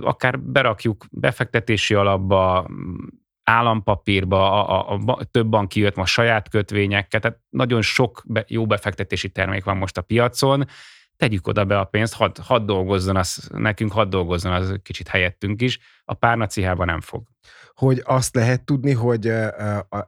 akár 0.00 0.40
berakjuk 0.40 1.04
befektetési 1.10 1.94
alapba, 1.94 2.66
állampapírba, 3.46 4.66
a, 4.66 4.92
a, 4.92 5.00
a 5.06 5.24
több 5.24 5.46
bank 5.46 5.68
kijött 5.68 5.94
most 5.94 6.12
saját 6.12 6.48
kötvényekkel, 6.48 7.20
tehát 7.20 7.40
nagyon 7.48 7.82
sok 7.82 8.22
be, 8.26 8.44
jó 8.48 8.66
befektetési 8.66 9.28
termék 9.28 9.64
van 9.64 9.76
most 9.76 9.98
a 9.98 10.02
piacon, 10.02 10.66
tegyük 11.16 11.46
oda 11.46 11.64
be 11.64 11.78
a 11.78 11.84
pénzt, 11.84 12.14
hadd 12.14 12.38
had 12.42 12.64
dolgozzon 12.64 13.16
az, 13.16 13.48
nekünk, 13.52 13.92
hadd 13.92 14.08
dolgozzon 14.10 14.52
az 14.52 14.74
kicsit 14.82 15.08
helyettünk 15.08 15.62
is, 15.62 15.78
a 16.04 16.14
párnacihában 16.14 16.86
nem 16.86 17.00
fog. 17.00 17.22
Hogy 17.74 18.02
azt 18.04 18.34
lehet 18.34 18.64
tudni, 18.64 18.92
hogy 18.92 19.32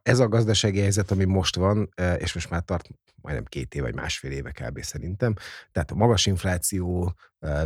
ez 0.03 0.19
a 0.19 0.29
gazdasági 0.29 0.81
helyzet, 0.81 1.11
ami 1.11 1.25
most 1.25 1.57
van, 1.57 1.89
és 2.19 2.35
most 2.35 2.51
már 2.51 2.63
tart 2.63 2.89
majdnem 3.23 3.45
két 3.45 3.75
év 3.75 3.83
vagy 3.83 3.95
másfél 3.95 4.31
éve 4.31 4.51
kb. 4.51 4.83
szerintem, 4.83 5.35
tehát 5.73 5.91
a 5.91 5.95
magas 5.95 6.27
infláció, 6.27 7.15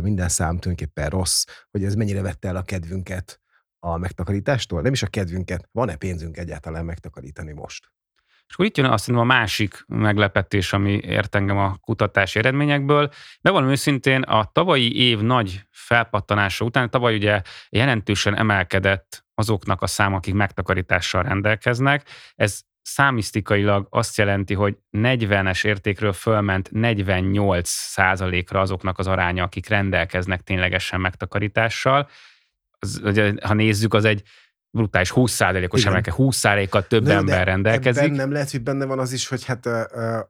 minden 0.01 0.29
szám 0.29 0.59
tulajdonképpen 0.59 1.09
rossz, 1.09 1.45
hogy 1.71 1.83
ez 1.83 1.95
mennyire 1.95 2.21
vette 2.21 2.47
el 2.47 2.55
a 2.55 2.61
kedvünket 2.61 3.42
a 3.83 3.97
megtakarítástól? 3.97 4.81
Nem 4.81 4.93
is 4.93 5.03
a 5.03 5.07
kedvünket, 5.07 5.69
van-e 5.71 5.95
pénzünk 5.95 6.37
egyáltalán 6.37 6.85
megtakarítani 6.85 7.51
most? 7.51 7.91
És 8.47 8.53
akkor 8.53 8.65
itt 8.65 8.77
jön 8.77 8.85
azt 8.85 9.07
mondom 9.07 9.29
a 9.29 9.33
másik 9.33 9.83
meglepetés, 9.87 10.73
ami 10.73 10.91
ért 10.91 11.35
engem 11.35 11.57
a 11.57 11.77
kutatási 11.81 12.39
eredményekből. 12.39 13.11
Bevallom 13.41 13.69
őszintén, 13.69 14.21
a 14.21 14.49
tavalyi 14.51 14.97
év 14.97 15.19
nagy 15.19 15.67
felpattanása 15.69 16.65
után, 16.65 16.89
tavaly 16.89 17.15
ugye 17.15 17.41
jelentősen 17.69 18.37
emelkedett 18.37 19.25
azoknak 19.35 19.81
a 19.81 19.87
szám, 19.87 20.13
akik 20.13 20.33
megtakarítással 20.33 21.23
rendelkeznek. 21.23 22.07
Ez 22.35 22.61
számisztikailag 22.81 23.87
azt 23.89 24.17
jelenti, 24.17 24.53
hogy 24.53 24.77
40-es 24.91 25.65
értékről 25.65 26.13
fölment 26.13 26.71
48 26.71 27.69
százalékra 27.69 28.59
azoknak 28.59 28.99
az 28.99 29.07
aránya, 29.07 29.43
akik 29.43 29.67
rendelkeznek 29.67 30.41
ténylegesen 30.41 31.01
megtakarítással. 31.01 32.09
Az, 32.83 33.01
ha 33.41 33.53
nézzük, 33.53 33.93
az 33.93 34.05
egy 34.05 34.23
brutális 34.77 35.11
20%-os 35.15 35.85
emelke, 35.85 36.13
20%-kal 36.17 36.87
több 36.87 37.03
De, 37.03 37.13
ember 37.13 37.45
rendelkezik. 37.45 38.11
nem 38.11 38.31
lehet, 38.31 38.51
hogy 38.51 38.61
benne 38.61 38.85
van 38.85 38.99
az 38.99 39.13
is, 39.13 39.27
hogy 39.27 39.45
hát 39.45 39.65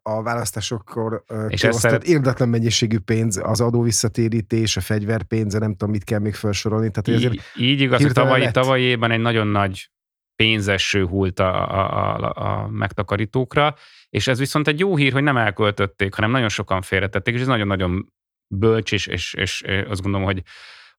a 0.02 0.24
választásokkor 0.24 1.24
és 1.48 1.68
szeret... 1.70 2.04
érdetlen 2.04 2.50
mennyiségű 2.50 3.00
pénz, 3.00 3.40
az 3.44 3.62
adó 3.62 3.82
visszatérítés, 3.82 4.78
a 4.78 4.82
fegyverpénze, 4.82 5.60
nem 5.60 5.72
tudom, 5.72 5.90
mit 5.90 6.04
kell 6.04 6.20
még 6.20 6.34
felsorolni. 6.34 6.92
Tehát, 6.92 7.22
így, 7.22 7.42
így 7.56 7.82
igaz, 7.82 8.02
hogy 8.02 8.12
tavalyi, 8.12 8.52
tavalyi 8.52 8.84
évben 8.84 9.12
egy 9.12 9.20
nagyon 9.20 9.48
nagy 9.48 9.92
pénzeső 10.36 11.06
hult 11.06 11.40
a, 11.40 11.72
a, 11.72 12.18
a, 12.18 12.64
a 12.64 12.68
megtakarítókra, 12.68 13.76
és 14.10 14.28
ez 14.28 14.40
viszont 14.40 14.68
egy 14.68 14.80
jó 14.80 14.96
hír, 14.96 15.14
hogy 15.14 15.24
nem 15.24 15.38
elköltötték, 15.38 16.14
hanem 16.14 16.32
nagyon 16.32 16.50
sokan 16.50 16.82
félretették, 16.82 17.34
és 17.34 17.42
ez 17.42 17.48
nagyon-nagyon 17.48 18.14
bölcs, 18.48 18.92
és, 18.92 19.08
és, 19.08 19.34
és 19.34 19.64
azt 19.90 20.02
gondolom, 20.02 20.26
hogy 20.26 20.44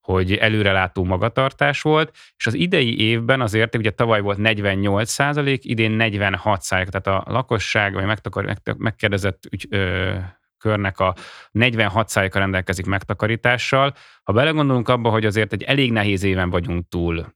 hogy 0.05 0.33
előrelátó 0.33 1.05
magatartás 1.05 1.83
volt, 1.83 2.17
és 2.37 2.47
az 2.47 2.55
idei 2.55 3.01
évben 3.01 3.41
azért, 3.41 3.77
ugye 3.77 3.91
tavaly 3.91 4.21
volt 4.21 4.39
48 4.39 5.11
százalék, 5.11 5.65
idén 5.65 5.91
46 5.91 6.63
százalék, 6.63 6.91
tehát 6.91 7.25
a 7.27 7.33
lakosság, 7.33 7.95
vagy 7.95 8.05
megtakar, 8.05 8.57
megkérdezett 8.77 9.45
ügy, 9.51 9.67
ö, 9.71 10.15
körnek 10.59 10.99
a 10.99 11.15
46 11.51 12.09
százaléka 12.09 12.39
rendelkezik 12.39 12.87
megtakarítással. 12.87 13.95
Ha 14.23 14.33
belegondolunk 14.33 14.89
abba, 14.89 15.11
hogy 15.11 15.27
azért 15.27 15.53
egy 15.53 15.63
elég 15.63 15.93
nehéz 15.93 16.23
éven 16.23 16.51
vagyunk 16.51 16.89
túl, 16.89 17.35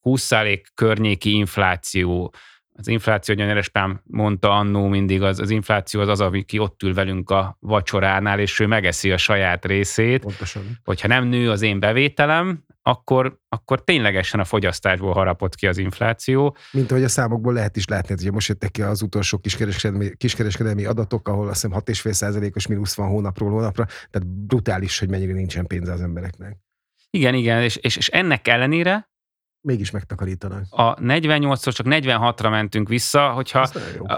20 0.00 0.22
százalék 0.22 0.68
környéki 0.74 1.34
infláció, 1.34 2.32
az 2.78 2.88
infláció, 2.88 3.34
hogy 3.34 3.44
Erespám 3.44 4.00
mondta 4.04 4.50
annó 4.50 4.86
mindig, 4.86 5.22
az, 5.22 5.40
az 5.40 5.50
infláció 5.50 6.00
az 6.00 6.08
az, 6.08 6.20
aki 6.20 6.58
ott 6.58 6.82
ül 6.82 6.94
velünk 6.94 7.30
a 7.30 7.56
vacsoránál, 7.60 8.38
és 8.38 8.60
ő 8.60 8.66
megeszi 8.66 9.10
a 9.10 9.16
saját 9.16 9.64
részét. 9.64 10.20
Pontosan. 10.20 10.62
Hogyha 10.84 11.08
nem 11.08 11.24
nő 11.24 11.50
az 11.50 11.62
én 11.62 11.80
bevételem, 11.80 12.64
akkor, 12.82 13.38
akkor 13.48 13.84
ténylegesen 13.84 14.40
a 14.40 14.44
fogyasztásból 14.44 15.12
harapott 15.12 15.54
ki 15.54 15.66
az 15.66 15.78
infláció. 15.78 16.56
Mint 16.72 16.90
ahogy 16.90 17.04
a 17.04 17.08
számokból 17.08 17.52
lehet 17.52 17.76
is 17.76 17.86
látni, 17.86 18.14
hogy 18.22 18.32
most 18.32 18.48
jöttek 18.48 18.70
ki 18.70 18.82
az 18.82 19.02
utolsó 19.02 19.38
kiskereskedelmi, 19.38 20.16
kiskereskedelmi 20.16 20.84
adatok, 20.84 21.28
ahol 21.28 21.48
azt 21.48 21.62
hiszem 21.62 21.82
6,5%-os 21.84 22.66
mínusz 22.66 22.94
van 22.94 23.08
hónapról 23.08 23.50
hónapra, 23.50 23.84
tehát 23.84 24.28
brutális, 24.28 24.98
hogy 24.98 25.10
mennyire 25.10 25.32
nincsen 25.32 25.66
pénze 25.66 25.92
az 25.92 26.00
embereknek. 26.00 26.56
Igen, 27.10 27.34
igen, 27.34 27.62
és, 27.62 27.76
és, 27.76 27.96
és 27.96 28.08
ennek 28.08 28.48
ellenére 28.48 29.10
Mégis 29.68 29.90
megtakarítanak. 29.90 30.64
A 30.70 30.94
48-szor 30.94 31.72
csak 31.74 31.86
46-ra 31.88 32.50
mentünk 32.50 32.88
vissza, 32.88 33.28
hogyha 33.28 33.68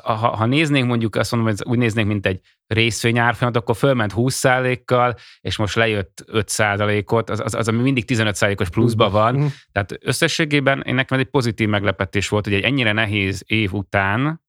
ha, 0.03 0.15
ha 0.15 0.47
néznénk 0.47 0.87
mondjuk, 0.87 1.17
azt 1.17 1.33
mondom, 1.33 1.51
hogy 1.51 1.67
úgy 1.69 1.79
néznénk, 1.79 2.09
mint 2.09 2.27
egy 2.27 2.41
részvényárfolyamat, 2.67 3.59
akkor 3.61 3.77
fölment 3.77 4.13
20%-kal, 4.17 5.15
és 5.41 5.57
most 5.57 5.75
lejött 5.75 6.25
5%-ot, 6.33 7.31
az, 7.31 7.41
az, 7.41 7.55
az 7.55 7.69
ami 7.69 7.83
mindig 7.83 8.05
15%-os 8.07 8.71
pluszban 8.71 9.11
van. 9.13 9.35
Mhm. 9.35 9.47
Tehát 9.73 9.99
összességében 10.01 10.83
én 10.87 10.95
nekem 10.95 11.19
egy 11.19 11.31
pozitív 11.31 11.69
meglepetés 11.69 12.29
volt, 12.29 12.45
hogy 12.45 12.55
egy 12.55 12.63
ennyire 12.63 12.93
nehéz 12.93 13.43
év 13.47 13.73
után 13.73 14.43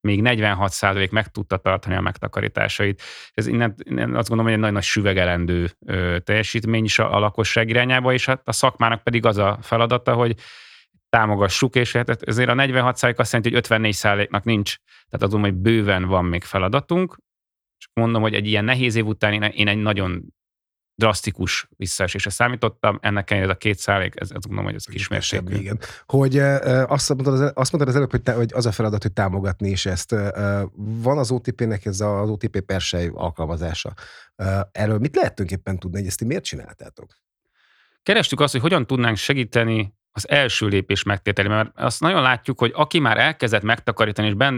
még 0.00 0.20
46% 0.24 1.10
meg 1.10 1.28
tudta 1.28 1.56
tartani 1.56 1.94
a 1.94 2.00
megtakarításait. 2.00 3.02
Ez 3.32 3.46
innen, 3.46 3.74
innen 3.82 4.14
azt 4.14 4.28
gondolom, 4.28 4.44
hogy 4.44 4.52
egy 4.52 4.58
nagyon 4.58 4.74
nagy 4.74 4.82
süvegelendő 4.82 5.70
ö, 5.86 6.18
teljesítmény 6.24 6.84
is 6.84 6.98
a, 6.98 7.14
a 7.14 7.18
lakosság 7.18 7.68
irányába, 7.68 8.12
és 8.12 8.26
hát 8.26 8.42
a 8.44 8.52
szakmának 8.52 9.02
pedig 9.02 9.26
az 9.26 9.36
a 9.36 9.58
feladata, 9.62 10.14
hogy 10.14 10.34
támogassuk, 11.08 11.74
és 11.74 11.92
hát 11.92 12.22
ezért 12.22 12.48
a 12.48 12.54
46 12.54 12.94
azt 12.94 13.32
jelenti, 13.32 13.48
hogy 13.48 13.58
54 13.58 14.28
nak 14.30 14.44
nincs. 14.44 14.76
Tehát 15.08 15.26
azon, 15.26 15.40
hogy 15.40 15.54
bőven 15.54 16.04
van 16.04 16.24
még 16.24 16.44
feladatunk. 16.44 17.16
Csak 17.76 17.90
mondom, 17.94 18.22
hogy 18.22 18.34
egy 18.34 18.46
ilyen 18.46 18.64
nehéz 18.64 18.94
év 18.94 19.06
után 19.06 19.32
én, 19.32 19.42
én 19.42 19.68
egy 19.68 19.78
nagyon 19.78 20.34
drasztikus 21.00 21.68
visszaesésre 21.76 22.30
számítottam, 22.30 22.98
ennek 23.02 23.30
ez 23.30 23.48
a 23.48 23.54
két 23.54 23.78
százalék, 23.78 24.14
ez, 24.16 24.30
ez 24.30 24.42
gondolom, 24.42 24.64
hogy 24.64 24.74
ez 24.74 24.84
kismértékű. 24.84 25.54
Igen. 25.54 25.78
Hogy 26.06 26.38
azt 26.86 27.08
mondtad, 27.08 27.32
az, 27.32 27.40
azt 27.54 27.72
mondtad 27.72 27.88
az 27.88 27.94
előbb, 27.94 28.10
hogy, 28.10 28.22
te, 28.22 28.32
hogy 28.32 28.50
az 28.54 28.66
a 28.66 28.72
feladat, 28.72 29.02
hogy 29.02 29.12
támogatni 29.12 29.68
is 29.68 29.86
ezt. 29.86 30.14
Van 30.76 31.18
az 31.18 31.30
OTP-nek 31.30 31.84
ez 31.84 32.00
az 32.00 32.28
OTP 32.28 32.60
persej 32.60 33.10
alkalmazása. 33.14 33.92
Erről 34.72 34.98
mit 34.98 35.16
lehet 35.16 35.34
tulajdonképpen 35.34 35.78
tudni, 35.78 35.98
hogy 35.98 36.06
ezt 36.06 36.18
ti 36.18 36.24
miért 36.24 36.44
csináltátok? 36.44 37.16
Kerestük 38.02 38.40
azt, 38.40 38.52
hogy 38.52 38.60
hogyan 38.60 38.86
tudnánk 38.86 39.16
segíteni 39.16 39.94
az 40.12 40.28
első 40.28 40.66
lépés 40.66 41.02
megtételében, 41.02 41.56
mert 41.56 41.70
azt 41.74 42.00
nagyon 42.00 42.22
látjuk, 42.22 42.58
hogy 42.58 42.72
aki 42.74 42.98
már 42.98 43.18
elkezdett 43.18 43.62
megtakarítani, 43.62 44.28
és 44.28 44.34
ben 44.34 44.54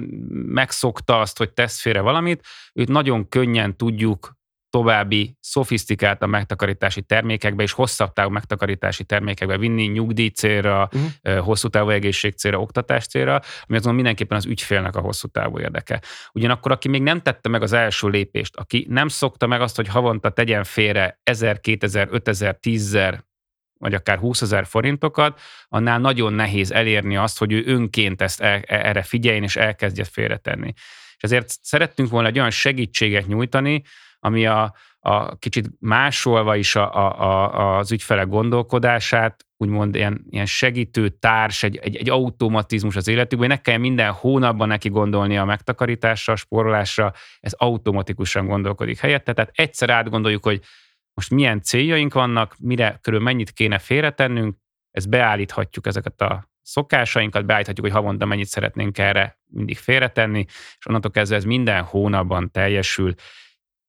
megszokta 0.47 1.21
azt, 1.21 1.39
hogy 1.39 1.53
tesz 1.53 1.81
félre 1.81 2.01
valamit, 2.01 2.47
őt 2.73 2.89
nagyon 2.89 3.29
könnyen 3.29 3.77
tudjuk 3.77 4.41
további 4.73 5.37
szofisztikált 5.41 6.23
a 6.23 6.27
megtakarítási 6.27 7.03
termékekbe 7.03 7.63
és 7.63 7.73
hosszabb 7.73 8.13
távú 8.13 8.31
megtakarítási 8.31 9.05
termékekbe 9.05 9.59
vinni, 9.59 9.85
nyugdíj 9.85 10.29
célra, 10.29 10.89
uh-huh. 10.93 11.45
hosszú 11.45 11.69
távú 11.69 11.89
egészség 11.89 12.35
célra, 12.35 12.61
oktatás 12.61 13.07
célra, 13.07 13.41
ami 13.67 13.77
azon 13.77 13.95
mindenképpen 13.95 14.37
az 14.37 14.47
ügyfélnek 14.47 14.97
a 14.97 15.01
hosszú 15.01 15.29
távú 15.29 15.59
érdeke. 15.59 16.03
Ugyanakkor, 16.33 16.73
aki 16.73 16.89
még 16.89 17.03
nem 17.03 17.21
tette 17.23 17.49
meg 17.49 17.63
az 17.63 17.73
első 17.73 18.09
lépést, 18.09 18.57
aki 18.57 18.87
nem 18.89 19.09
szokta 19.09 19.47
meg 19.47 19.61
azt, 19.61 19.77
hogy 19.77 19.89
havonta 19.89 20.31
tegyen 20.31 20.65
félre 20.65 21.21
1000, 21.23 21.61
2000, 21.61 22.09
5000, 22.11 22.59
10000 22.59 23.25
vagy 23.79 23.95
akár 23.95 24.19
20 24.19 24.43
ezer 24.43 24.67
forintokat, 24.67 25.41
annál 25.69 25.99
nagyon 25.99 26.33
nehéz 26.33 26.71
elérni 26.71 27.17
azt, 27.17 27.39
hogy 27.39 27.53
ő 27.53 27.63
önként 27.67 28.23
ezt 28.23 28.41
el, 28.41 28.61
erre 28.61 29.03
figyeljen 29.03 29.43
és 29.43 29.57
elkezdje 29.57 30.05
félretenni. 30.05 30.73
És 31.17 31.23
ezért 31.23 31.49
szerettünk 31.63 32.11
volna 32.11 32.29
egy 32.29 32.39
olyan 32.39 32.51
segítséget 32.51 33.27
nyújtani, 33.27 33.83
ami 34.25 34.47
a, 34.47 34.75
a 34.99 35.37
kicsit 35.37 35.71
másolva 35.79 36.57
is 36.57 36.77
a, 36.77 36.95
a, 36.95 37.21
a, 37.21 37.79
az 37.79 37.93
ügyfelek 37.93 38.29
gondolkodását, 38.29 39.47
úgymond 39.57 39.95
ilyen, 39.95 40.25
ilyen 40.31 40.47
segítő 40.47 41.09
társ, 41.09 41.63
egy, 41.63 41.77
egy, 41.77 41.97
egy 41.97 42.11
automatizmus 42.11 42.97
az 42.97 43.09
életükben, 43.09 43.49
hogy 43.49 43.57
ne 43.57 43.63
kell 43.63 43.79
minden 43.79 44.13
hónapban 44.13 44.69
neki 44.69 44.89
gondolni 44.89 45.39
a 45.39 45.45
megtakarításra, 45.45 46.33
a 46.33 46.37
spórolásra, 46.37 47.13
ez 47.41 47.53
automatikusan 47.53 48.47
gondolkodik 48.47 48.99
helyette. 48.99 49.33
Tehát 49.33 49.51
egyszer 49.55 49.91
átgondoljuk, 49.91 50.45
hogy 50.45 50.61
most 51.15 51.31
milyen 51.31 51.63
céljaink 51.63 52.15
vannak, 52.15 52.55
mire 52.59 52.99
körül 53.01 53.21
mennyit 53.21 53.51
kéne 53.51 53.79
félretennünk, 53.79 54.57
ezt 54.91 55.09
beállíthatjuk 55.09 55.87
ezeket 55.87 56.21
a 56.21 56.51
szokásainkat, 56.63 57.47
beállíthatjuk, 57.47 57.87
hogy 57.87 57.95
havonta 57.95 58.27
mennyit 58.27 58.47
szeretnénk 58.47 58.99
erre 58.99 59.39
mindig 59.47 59.77
félretenni, 59.79 60.45
és 60.79 60.87
onnantól 60.87 61.11
kezdve 61.11 61.37
ez 61.37 61.45
minden 61.45 61.83
hónapban 61.83 62.51
teljesül, 62.51 63.15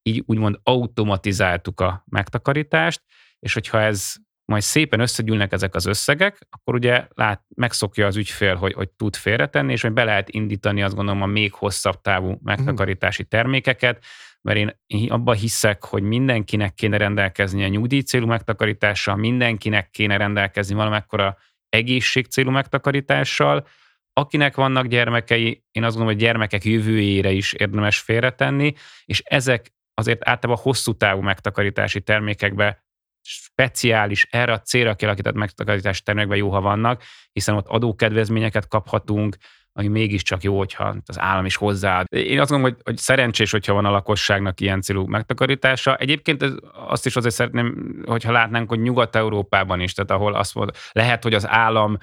így 0.03 0.23
úgymond 0.25 0.59
automatizáltuk 0.63 1.81
a 1.81 2.03
megtakarítást, 2.09 3.01
és 3.39 3.53
hogyha 3.53 3.81
ez 3.81 4.13
majd 4.45 4.61
szépen 4.61 4.99
összegyűlnek 4.99 5.51
ezek 5.51 5.75
az 5.75 5.85
összegek, 5.85 6.47
akkor 6.49 6.75
ugye 6.75 7.07
lát, 7.09 7.43
megszokja 7.55 8.05
az 8.05 8.15
ügyfél, 8.15 8.55
hogy, 8.55 8.73
hogy 8.73 8.89
tud 8.89 9.15
félretenni, 9.15 9.71
és 9.71 9.81
hogy 9.81 9.93
be 9.93 10.03
lehet 10.03 10.29
indítani 10.29 10.83
azt 10.83 10.95
gondolom 10.95 11.21
a 11.21 11.25
még 11.25 11.53
hosszabb 11.53 12.01
távú 12.01 12.39
megtakarítási 12.43 13.23
termékeket, 13.23 14.03
mert 14.41 14.57
én, 14.57 14.79
én 14.85 15.11
abban 15.11 15.35
hiszek, 15.35 15.83
hogy 15.83 16.03
mindenkinek 16.03 16.73
kéne 16.73 16.97
rendelkezni 16.97 17.63
a 17.63 17.67
nyugdíj 17.67 18.01
célú 18.01 18.25
megtakarítással, 18.25 19.15
mindenkinek 19.15 19.89
kéne 19.89 20.17
rendelkezni 20.17 20.75
valamekkora 20.75 21.37
egészség 21.69 22.25
célú 22.25 22.51
megtakarítással, 22.51 23.67
akinek 24.13 24.55
vannak 24.55 24.85
gyermekei, 24.85 25.63
én 25.71 25.83
azt 25.83 25.95
gondolom, 25.95 26.17
hogy 26.17 26.23
gyermekek 26.23 26.65
jövőjére 26.65 27.31
is 27.31 27.53
érdemes 27.53 27.99
félretenni, 27.99 28.73
és 29.05 29.21
ezek 29.25 29.73
azért 29.93 30.29
általában 30.29 30.63
hosszú 30.63 30.93
távú 30.93 31.21
megtakarítási 31.21 32.01
termékekbe 32.01 32.83
speciális, 33.25 34.27
erre 34.31 34.53
a 34.53 34.59
célra 34.59 34.95
kialakított 34.95 35.33
megtakarítási 35.33 36.01
termékekben 36.01 36.37
jó, 36.37 36.49
ha 36.49 36.61
vannak, 36.61 37.03
hiszen 37.31 37.55
ott 37.55 37.67
adókedvezményeket 37.67 38.67
kaphatunk, 38.67 39.35
ami 39.75 39.87
mégiscsak 39.87 40.43
jó, 40.43 40.57
hogyha 40.57 40.95
az 41.05 41.19
állam 41.19 41.45
is 41.45 41.55
hozzáad. 41.55 42.05
Én 42.09 42.39
azt 42.39 42.49
gondolom, 42.49 42.73
hogy, 42.73 42.83
hogy 42.83 42.97
szerencsés, 42.97 43.51
hogyha 43.51 43.73
van 43.73 43.85
a 43.85 43.91
lakosságnak 43.91 44.61
ilyen 44.61 44.81
célú 44.81 45.05
megtakarítása. 45.05 45.95
Egyébként 45.95 46.43
ez, 46.43 46.51
azt 46.73 47.05
is 47.05 47.15
azért 47.15 47.33
szeretném, 47.33 47.95
hogyha 48.05 48.31
látnánk, 48.31 48.69
hogy 48.69 48.81
Nyugat-Európában 48.81 49.79
is, 49.79 49.93
tehát 49.93 50.11
ahol 50.11 50.33
azt 50.33 50.55
mond, 50.55 50.71
lehet, 50.91 51.23
hogy 51.23 51.33
az 51.33 51.47
állam 51.47 51.97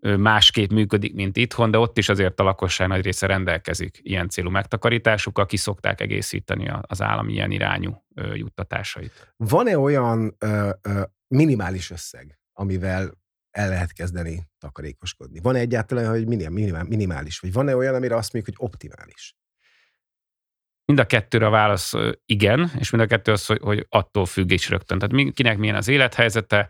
másképp 0.00 0.70
működik, 0.70 1.14
mint 1.14 1.36
itthon, 1.36 1.70
de 1.70 1.78
ott 1.78 1.98
is 1.98 2.08
azért 2.08 2.40
a 2.40 2.42
lakosság 2.42 2.88
nagy 2.88 3.04
része 3.04 3.26
rendelkezik 3.26 3.98
ilyen 4.02 4.28
célú 4.28 4.50
megtakarításukkal, 4.50 5.46
ki 5.46 5.56
szokták 5.56 6.00
egészíteni 6.00 6.70
az 6.80 7.02
állam 7.02 7.28
ilyen 7.28 7.50
irányú 7.50 8.04
juttatásait. 8.34 9.34
Van-e 9.36 9.78
olyan 9.78 10.34
ö, 10.38 10.70
ö, 10.82 11.02
minimális 11.26 11.90
összeg, 11.90 12.38
amivel 12.52 13.10
el 13.50 13.68
lehet 13.68 13.92
kezdeni 13.92 14.48
takarékoskodni? 14.58 15.40
Van-e 15.40 15.58
egyáltalán, 15.58 16.08
hogy 16.08 16.26
minimál, 16.26 16.84
minimális, 16.84 17.38
vagy 17.38 17.52
van-e 17.52 17.76
olyan, 17.76 17.94
amire 17.94 18.16
azt 18.16 18.32
mondjuk, 18.32 18.56
hogy 18.56 18.68
optimális? 18.68 19.36
Mind 20.84 20.98
a 20.98 21.06
kettőre 21.06 21.46
a 21.46 21.50
válasz 21.50 21.92
igen, 22.26 22.70
és 22.78 22.90
mind 22.90 23.02
a 23.02 23.06
kettő 23.06 23.32
az, 23.32 23.46
hogy, 23.46 23.60
hogy 23.60 23.86
attól 23.88 24.26
függ 24.26 24.50
is 24.50 24.68
rögtön. 24.68 24.98
Tehát 24.98 25.32
kinek 25.32 25.58
milyen 25.58 25.74
az 25.74 25.88
élethelyzete, 25.88 26.68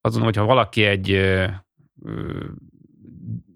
azon, 0.00 0.22
hogyha 0.22 0.44
valaki 0.44 0.84
egy 0.84 1.10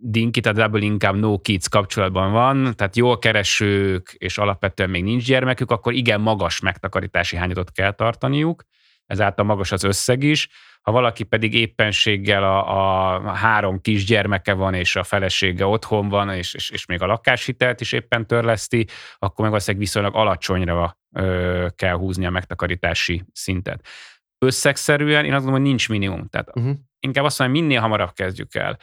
dinki, 0.01 0.41
tehát 0.41 0.59
double 0.59 0.81
inkább 0.81 1.15
no 1.15 1.39
kids 1.39 1.69
kapcsolatban 1.69 2.33
van, 2.33 2.75
tehát 2.77 2.97
jól 2.97 3.19
keresők, 3.19 4.15
és 4.19 4.39
alapvetően 4.39 4.91
még 4.91 5.03
nincs 5.03 5.27
gyermekük, 5.27 5.71
akkor 5.71 5.93
igen 5.93 6.21
magas 6.21 6.61
megtakarítási 6.61 7.37
hányatot 7.37 7.73
kell 7.73 7.93
tartaniuk, 7.93 8.63
ezáltal 9.07 9.45
magas 9.45 9.73
az 9.73 9.85
összeg 9.85 10.23
is. 10.23 10.49
Ha 10.81 10.93
valaki 10.93 11.25
pedig 11.25 11.55
éppenséggel 11.55 12.45
a, 12.45 13.15
a 13.15 13.33
három 13.33 13.81
kisgyermeke 13.81 14.53
van, 14.53 14.75
és 14.75 14.97
a 14.97 15.03
felesége 15.03 15.67
otthon 15.67 16.09
van, 16.09 16.31
és, 16.31 16.55
és, 16.55 16.71
és 16.71 16.87
még 16.87 17.03
a 17.03 17.07
lakáshitelt 17.07 17.81
is 17.81 17.93
éppen 17.93 18.27
törleszti, 18.27 18.87
akkor 19.19 19.41
meg 19.41 19.51
valószínűleg 19.51 19.87
viszonylag 19.87 20.15
alacsonyra 20.15 20.99
ö, 21.13 21.67
kell 21.77 21.95
húzni 21.95 22.27
a 22.27 22.31
megtakarítási 22.31 23.25
szintet. 23.33 23.87
Összegszerűen 24.39 25.25
én 25.25 25.33
azt 25.33 25.45
gondolom, 25.45 25.61
hogy 25.61 25.69
nincs 25.69 25.89
minimum. 25.89 26.29
Tehát 26.29 26.57
uh-huh. 26.57 26.77
Inkább 27.01 27.25
azt 27.25 27.39
mondom, 27.39 27.57
hogy 27.57 27.67
minél 27.67 27.81
hamarabb 27.83 28.13
kezdjük 28.13 28.55
el 28.55 28.79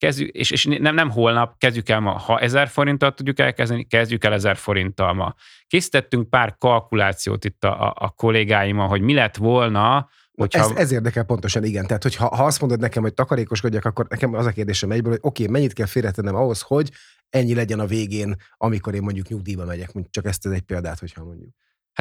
kezdjük, 0.00 0.34
és, 0.34 0.50
és 0.50 0.64
nem, 0.64 0.94
nem 0.94 1.10
holnap, 1.10 1.58
kezdjük 1.58 1.88
el 1.88 2.00
ma. 2.00 2.10
Ha 2.10 2.38
ezer 2.38 2.68
forinttal 2.68 3.14
tudjuk 3.14 3.38
elkezdeni, 3.38 3.84
kezdjük 3.86 4.24
el 4.24 4.32
ezer 4.32 4.56
forinttal 4.56 5.12
ma. 5.12 5.34
Készítettünk 5.66 6.30
pár 6.30 6.56
kalkulációt 6.58 7.44
itt 7.44 7.64
a, 7.64 7.94
a, 7.96 8.08
kollégáimmal, 8.08 8.88
hogy 8.88 9.00
mi 9.00 9.14
lett 9.14 9.36
volna, 9.36 10.08
Hogyha... 10.32 10.60
Ez, 10.60 10.70
ez 10.70 10.92
érdekel 10.92 11.24
pontosan, 11.24 11.64
igen. 11.64 11.86
Tehát, 11.86 12.02
hogyha 12.02 12.36
ha 12.36 12.44
azt 12.44 12.60
mondod 12.60 12.80
nekem, 12.80 13.02
hogy 13.02 13.14
takarékoskodjak, 13.14 13.84
akkor 13.84 14.06
nekem 14.08 14.34
az 14.34 14.46
a 14.46 14.50
kérdésem 14.50 14.90
egyből, 14.90 15.10
hogy 15.10 15.20
oké, 15.22 15.42
okay, 15.42 15.54
mennyit 15.54 15.72
kell 15.72 15.86
félretennem 15.86 16.34
ahhoz, 16.34 16.60
hogy 16.60 16.90
ennyi 17.30 17.54
legyen 17.54 17.80
a 17.80 17.86
végén, 17.86 18.36
amikor 18.56 18.94
én 18.94 19.02
mondjuk 19.02 19.28
nyugdíjba 19.28 19.64
megyek. 19.64 19.90
Csak 20.10 20.24
ezt 20.24 20.46
egy 20.46 20.60
példát, 20.60 20.98
hogyha 20.98 21.24
mondjuk 21.24 21.54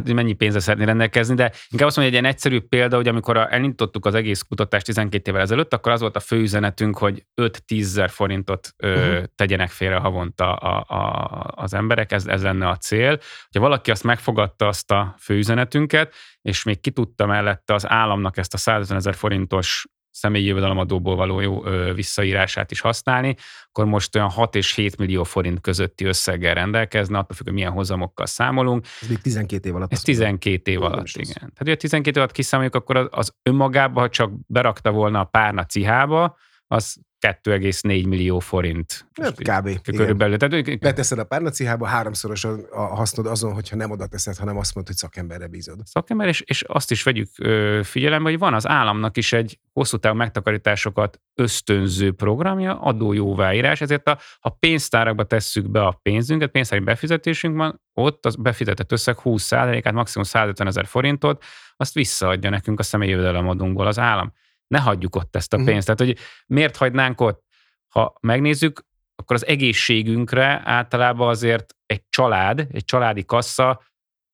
hát 0.06 0.14
mennyi 0.14 0.34
pénzre 0.34 0.60
szeretné 0.60 0.86
rendelkezni, 0.86 1.36
de 1.36 1.52
inkább 1.70 1.88
azt 1.88 1.98
mondja, 1.98 2.02
hogy 2.02 2.06
egy 2.06 2.14
ilyen 2.14 2.26
egyszerű 2.26 2.60
példa, 2.60 2.96
hogy 2.96 3.08
amikor 3.08 3.38
elindítottuk 3.38 4.06
az 4.06 4.16
egész 4.16 4.42
kutatást 4.42 4.86
12 4.86 5.32
évvel 5.32 5.44
ezelőtt, 5.44 5.74
akkor 5.74 5.92
az 5.92 6.02
volt 6.02 6.16
a 6.16 6.20
fő 6.20 6.38
üzenetünk, 6.38 6.98
hogy 6.98 7.26
5-10 7.42 7.80
ezer 7.80 8.10
forintot 8.10 8.74
ö, 8.78 8.94
uh-huh. 8.94 9.24
tegyenek 9.36 9.70
félre 9.70 9.96
havonta 9.96 10.54
a, 10.54 10.96
a, 10.96 11.54
az 11.56 11.74
emberek, 11.74 12.12
ez, 12.12 12.28
ez 12.28 12.44
lenne 12.44 12.68
a 12.68 12.76
cél. 12.76 13.20
Ha 13.52 13.60
valaki 13.60 13.92
azt 13.92 14.04
megfogadta 14.04 14.68
azt 14.68 14.92
a 14.92 15.16
fő 15.20 15.38
üzenetünket, 15.38 16.14
és 16.42 16.64
még 16.64 16.80
ki 16.80 16.92
tudta 16.92 17.26
mellette 17.26 17.74
az 17.74 17.90
államnak 17.90 18.38
ezt 18.38 18.54
a 18.54 18.58
150 18.58 18.98
ezer 18.98 19.16
forintos 19.16 19.86
személyi 20.20 20.46
jövedelemadóból 20.46 21.16
való 21.16 21.40
jó 21.40 21.66
ö, 21.66 21.94
visszaírását 21.94 22.72
is 22.72 22.80
használni, 22.80 23.36
akkor 23.66 23.86
most 23.86 24.16
olyan 24.16 24.30
6 24.30 24.56
és 24.56 24.74
7 24.76 24.98
millió 24.98 25.24
forint 25.24 25.62
közötti 25.62 26.06
összeggel 26.06 26.54
rendelkezne, 26.54 27.18
attól 27.18 27.36
függ, 27.36 27.46
hogy 27.46 27.54
milyen 27.54 27.72
hozamokkal 27.72 28.26
számolunk. 28.26 28.86
Ez 29.02 29.08
még 29.08 29.22
12 29.22 29.70
év 29.70 29.76
alatt. 29.76 29.92
Ez 29.92 30.02
12 30.02 30.72
év 30.72 30.82
alatt, 30.82 31.08
igen. 31.08 31.34
Tehát, 31.34 31.58
hogy 31.58 31.72
a 31.72 31.76
12 31.76 32.10
év 32.10 32.24
alatt 32.24 32.36
kiszámoljuk, 32.36 32.76
akkor 32.76 32.98
az, 32.98 33.08
az 33.12 33.34
önmagában, 33.44 34.04
ha 34.04 34.10
csak 34.10 34.32
berakta 34.48 34.92
volna 34.92 35.20
a 35.20 35.24
párna 35.24 35.66
cihába, 35.66 36.38
az 36.68 36.98
2,4 37.28 38.08
millió 38.08 38.40
forint. 38.40 39.08
Hát, 39.22 39.36
kb. 39.36 39.68
Igen. 39.68 39.82
Körülbelül. 39.96 40.38
Tehát, 40.38 40.80
Beteszed 40.80 41.20
a 41.20 41.24
párnacihába, 41.24 41.86
háromszoros 41.86 42.44
a, 42.44 42.58
a 42.72 42.82
hasznod 42.96 43.26
azon, 43.26 43.54
hogyha 43.54 43.76
nem 43.76 43.92
oda 43.92 44.08
teszed, 44.08 44.38
hanem 44.38 44.58
azt 44.58 44.76
mondod, 44.76 44.94
hogy 44.94 45.02
szakemberre 45.02 45.48
bízod. 45.48 45.80
Szakember, 45.84 46.28
és, 46.28 46.42
és 46.42 46.62
azt 46.62 46.92
is 46.92 47.04
vegyük 47.04 47.30
ö, 47.38 47.80
figyelembe, 47.84 48.30
hogy 48.30 48.40
van 48.40 48.54
az 48.54 48.68
államnak 48.68 49.18
is 49.18 49.34
egy 49.34 49.60
hosszú 49.74 49.98
távú 49.98 50.16
megtakarításokat 50.16 51.22
ösztönző 51.36 52.12
programja, 52.12 52.80
adójóváírás, 52.80 53.82
ezért 53.82 54.08
a, 54.08 54.18
ha 54.40 54.50
pénztárakba 54.50 55.24
tesszük 55.24 55.70
be 55.70 55.86
a 55.86 56.00
pénzünket, 56.02 56.52
pénztári 56.52 56.84
befizetésünk 56.84 57.56
van, 57.56 57.82
ott 57.94 58.26
az 58.26 58.36
befizetett 58.36 58.92
összeg 58.92 59.18
20%-át, 59.24 59.94
maximum 59.94 60.28
150 60.28 60.68
ezer 60.68 60.86
forintot, 60.86 61.44
azt 61.76 61.94
visszaadja 61.94 62.50
nekünk 62.50 62.80
a 62.80 62.84
személyi 62.84 63.12
jövedelemadónkból 63.12 63.88
az 63.88 64.00
állam 64.00 64.34
ne 64.70 64.80
hagyjuk 64.80 65.16
ott 65.16 65.36
ezt 65.36 65.54
a 65.54 65.58
mhm. 65.58 65.66
pénzt. 65.66 65.86
Tehát, 65.86 66.02
hogy 66.02 66.18
miért 66.48 66.78
hagynánk 66.78 67.22
ott? 67.22 67.44
Ha 67.88 68.14
megnézzük, 68.22 68.88
akkor 69.16 69.36
az 69.36 69.46
egészségünkre 69.46 70.62
általában 70.66 71.28
azért 71.30 71.76
egy 71.86 72.04
család, 72.10 72.68
egy 72.72 72.86
családi 72.86 73.26
kassa, 73.26 73.82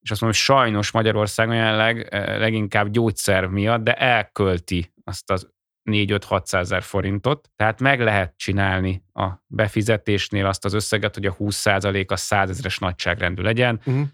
és 0.02 0.12
azt 0.12 0.22
mondom, 0.22 0.40
hogy 0.40 0.56
sajnos 0.58 0.92
Magyarországon 0.92 1.56
jelenleg 1.56 2.08
eh, 2.10 2.38
leginkább 2.38 2.90
gyógyszer 2.90 3.46
miatt, 3.46 3.84
de 3.84 3.94
elkölti 3.94 4.94
azt 5.04 5.32
az 5.32 5.54
4-5-600 5.90 6.54
ezer 6.54 6.82
forintot, 6.82 7.50
tehát 7.56 7.80
meg 7.80 8.02
lehet 8.02 8.38
csinálni 8.38 9.04
a 9.14 9.30
befizetésnél 9.48 10.46
azt 10.46 10.66
az 10.66 10.74
összeget, 10.74 11.14
hogy 11.14 11.26
a 11.26 11.36
20% 11.36 12.08
a 12.08 12.16
100 12.16 12.50
ezeres 12.50 12.78
nagyságrendű 12.78 13.42
legyen. 13.42 13.82
Uh-huh 13.86 14.08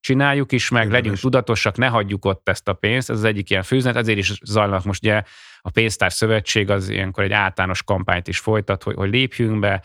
csináljuk 0.00 0.52
is 0.52 0.68
meg, 0.68 0.82
Érdemes. 0.82 1.02
legyünk 1.02 1.20
tudatosak, 1.20 1.76
ne 1.76 1.86
hagyjuk 1.86 2.24
ott 2.24 2.48
ezt 2.48 2.68
a 2.68 2.72
pénzt, 2.72 3.10
ez 3.10 3.16
az 3.16 3.24
egyik 3.24 3.50
ilyen 3.50 3.62
főzet, 3.62 3.96
ezért 3.96 4.18
is 4.18 4.32
zajlanak 4.44 4.84
most 4.84 5.02
ugye 5.02 5.22
a 5.60 5.70
Pénztár 5.70 6.12
Szövetség 6.12 6.70
az 6.70 6.88
ilyenkor 6.88 7.24
egy 7.24 7.32
általános 7.32 7.82
kampányt 7.82 8.28
is 8.28 8.38
folytat, 8.38 8.82
hogy, 8.82 8.94
hogy 8.94 9.10
lépjünk 9.10 9.58
be, 9.58 9.82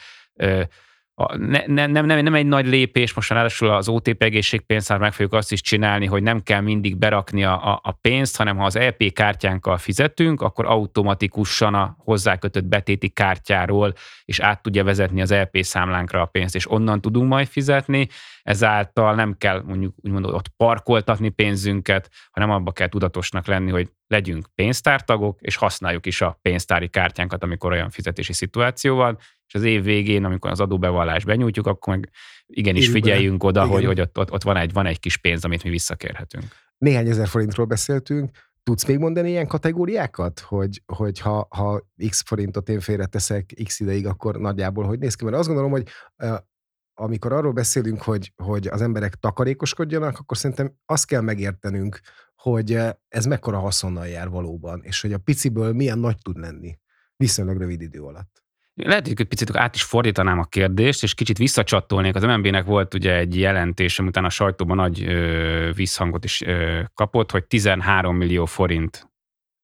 a, 1.17 1.37
ne, 1.37 1.63
ne, 1.65 1.87
nem, 1.87 2.05
nem, 2.05 2.23
nem 2.23 2.33
egy 2.33 2.45
nagy 2.45 2.67
lépés, 2.67 3.13
most 3.13 3.29
ráadásul 3.29 3.69
az 3.69 3.89
OTP 3.89 4.23
egészségpénztár 4.23 4.99
meg 4.99 5.11
fogjuk 5.11 5.33
azt 5.33 5.51
is 5.51 5.61
csinálni, 5.61 6.05
hogy 6.05 6.23
nem 6.23 6.43
kell 6.43 6.61
mindig 6.61 6.97
berakni 6.97 7.43
a, 7.43 7.71
a, 7.71 7.79
a 7.83 7.91
pénzt, 7.91 8.37
hanem 8.37 8.57
ha 8.57 8.65
az 8.65 8.77
LP 8.77 9.13
kártyánkkal 9.13 9.77
fizetünk, 9.77 10.41
akkor 10.41 10.65
automatikusan 10.65 11.73
a 11.73 11.95
hozzákötött 11.99 12.65
betéti 12.65 13.09
kártyáról 13.09 13.93
és 14.25 14.39
át 14.39 14.61
tudja 14.61 14.83
vezetni 14.83 15.21
az 15.21 15.31
LP 15.31 15.63
számlánkra 15.63 16.21
a 16.21 16.25
pénzt, 16.25 16.55
és 16.55 16.71
onnan 16.71 17.01
tudunk 17.01 17.29
majd 17.29 17.47
fizetni, 17.47 18.07
ezáltal 18.43 19.15
nem 19.15 19.35
kell 19.37 19.61
mondjuk 19.65 19.93
úgymond 20.01 20.25
ott 20.25 20.47
parkoltatni 20.57 21.29
pénzünket, 21.29 22.09
hanem 22.31 22.49
abba 22.49 22.71
kell 22.71 22.87
tudatosnak 22.87 23.47
lenni, 23.47 23.71
hogy 23.71 23.89
legyünk 24.07 24.47
pénztártagok, 24.55 25.39
és 25.41 25.55
használjuk 25.55 26.05
is 26.05 26.21
a 26.21 26.39
pénztári 26.41 26.87
kártyánkat, 26.87 27.43
amikor 27.43 27.71
olyan 27.71 27.89
fizetési 27.89 28.33
szituáció 28.33 28.95
van, 28.95 29.17
és 29.47 29.53
az 29.55 29.63
év 29.63 29.83
végén, 29.83 30.23
amikor 30.23 30.51
az 30.51 30.59
adóbevallást 30.59 31.25
benyújtjuk, 31.25 31.67
akkor 31.67 31.95
meg 31.95 32.09
igenis 32.45 32.89
figyeljünk 32.89 33.43
oda, 33.43 33.59
Igen. 33.59 33.73
hogy, 33.73 33.85
hogy 33.85 34.01
ott, 34.01 34.17
ott, 34.17 34.31
ott 34.31 34.43
van, 34.43 34.57
egy, 34.57 34.73
van 34.73 34.85
egy 34.85 34.99
kis 34.99 35.17
pénz, 35.17 35.45
amit 35.45 35.63
mi 35.63 35.69
visszakérhetünk. 35.69 36.45
Néhány 36.77 37.09
ezer 37.09 37.27
forintról 37.27 37.65
beszéltünk, 37.65 38.29
Tudsz 38.65 38.85
még 38.85 38.97
mondani 38.97 39.29
ilyen 39.29 39.47
kategóriákat, 39.47 40.39
hogy, 40.39 40.81
hogy 40.85 41.19
ha, 41.19 41.47
ha 41.49 41.87
x 42.09 42.23
forintot 42.25 42.69
én 42.69 42.79
félreteszek 42.79 43.53
x 43.63 43.79
ideig, 43.79 44.07
akkor 44.07 44.35
nagyjából 44.35 44.85
hogy 44.85 44.99
néz 44.99 45.15
ki? 45.15 45.23
Mert 45.23 45.37
azt 45.37 45.47
gondolom, 45.47 45.71
hogy 45.71 45.87
amikor 46.93 47.33
arról 47.33 47.51
beszélünk, 47.51 48.01
hogy, 48.01 48.33
hogy 48.35 48.67
az 48.67 48.81
emberek 48.81 49.15
takarékoskodjanak, 49.15 50.19
akkor 50.19 50.37
szerintem 50.37 50.75
azt 50.85 51.05
kell 51.05 51.21
megértenünk, 51.21 51.99
hogy 52.35 52.77
ez 53.07 53.25
mekkora 53.25 53.59
haszonnal 53.59 54.07
jár 54.07 54.29
valóban, 54.29 54.81
és 54.83 55.01
hogy 55.01 55.13
a 55.13 55.17
piciből 55.17 55.73
milyen 55.73 55.99
nagy 55.99 56.17
tud 56.21 56.37
lenni 56.37 56.79
viszonylag 57.15 57.57
rövid 57.57 57.81
idő 57.81 58.01
alatt. 58.01 58.44
Lehet, 58.83 59.07
hogy 59.07 59.19
egy 59.19 59.27
picit 59.27 59.55
át 59.55 59.75
is 59.75 59.83
fordítanám 59.83 60.39
a 60.39 60.43
kérdést, 60.43 61.03
és 61.03 61.13
kicsit 61.13 61.37
visszacsatolnék. 61.37 62.15
Az 62.15 62.23
MNB-nek 62.23 62.65
volt 62.65 62.93
ugye 62.93 63.15
egy 63.15 63.39
jelentés, 63.39 63.99
utána 63.99 64.27
a 64.27 64.29
sajtóban 64.29 64.75
nagy 64.75 65.03
ö, 65.03 65.69
visszhangot 65.73 66.23
is 66.23 66.41
ö, 66.41 66.81
kapott, 66.93 67.31
hogy 67.31 67.45
13 67.45 68.15
millió 68.15 68.45
forint 68.45 69.09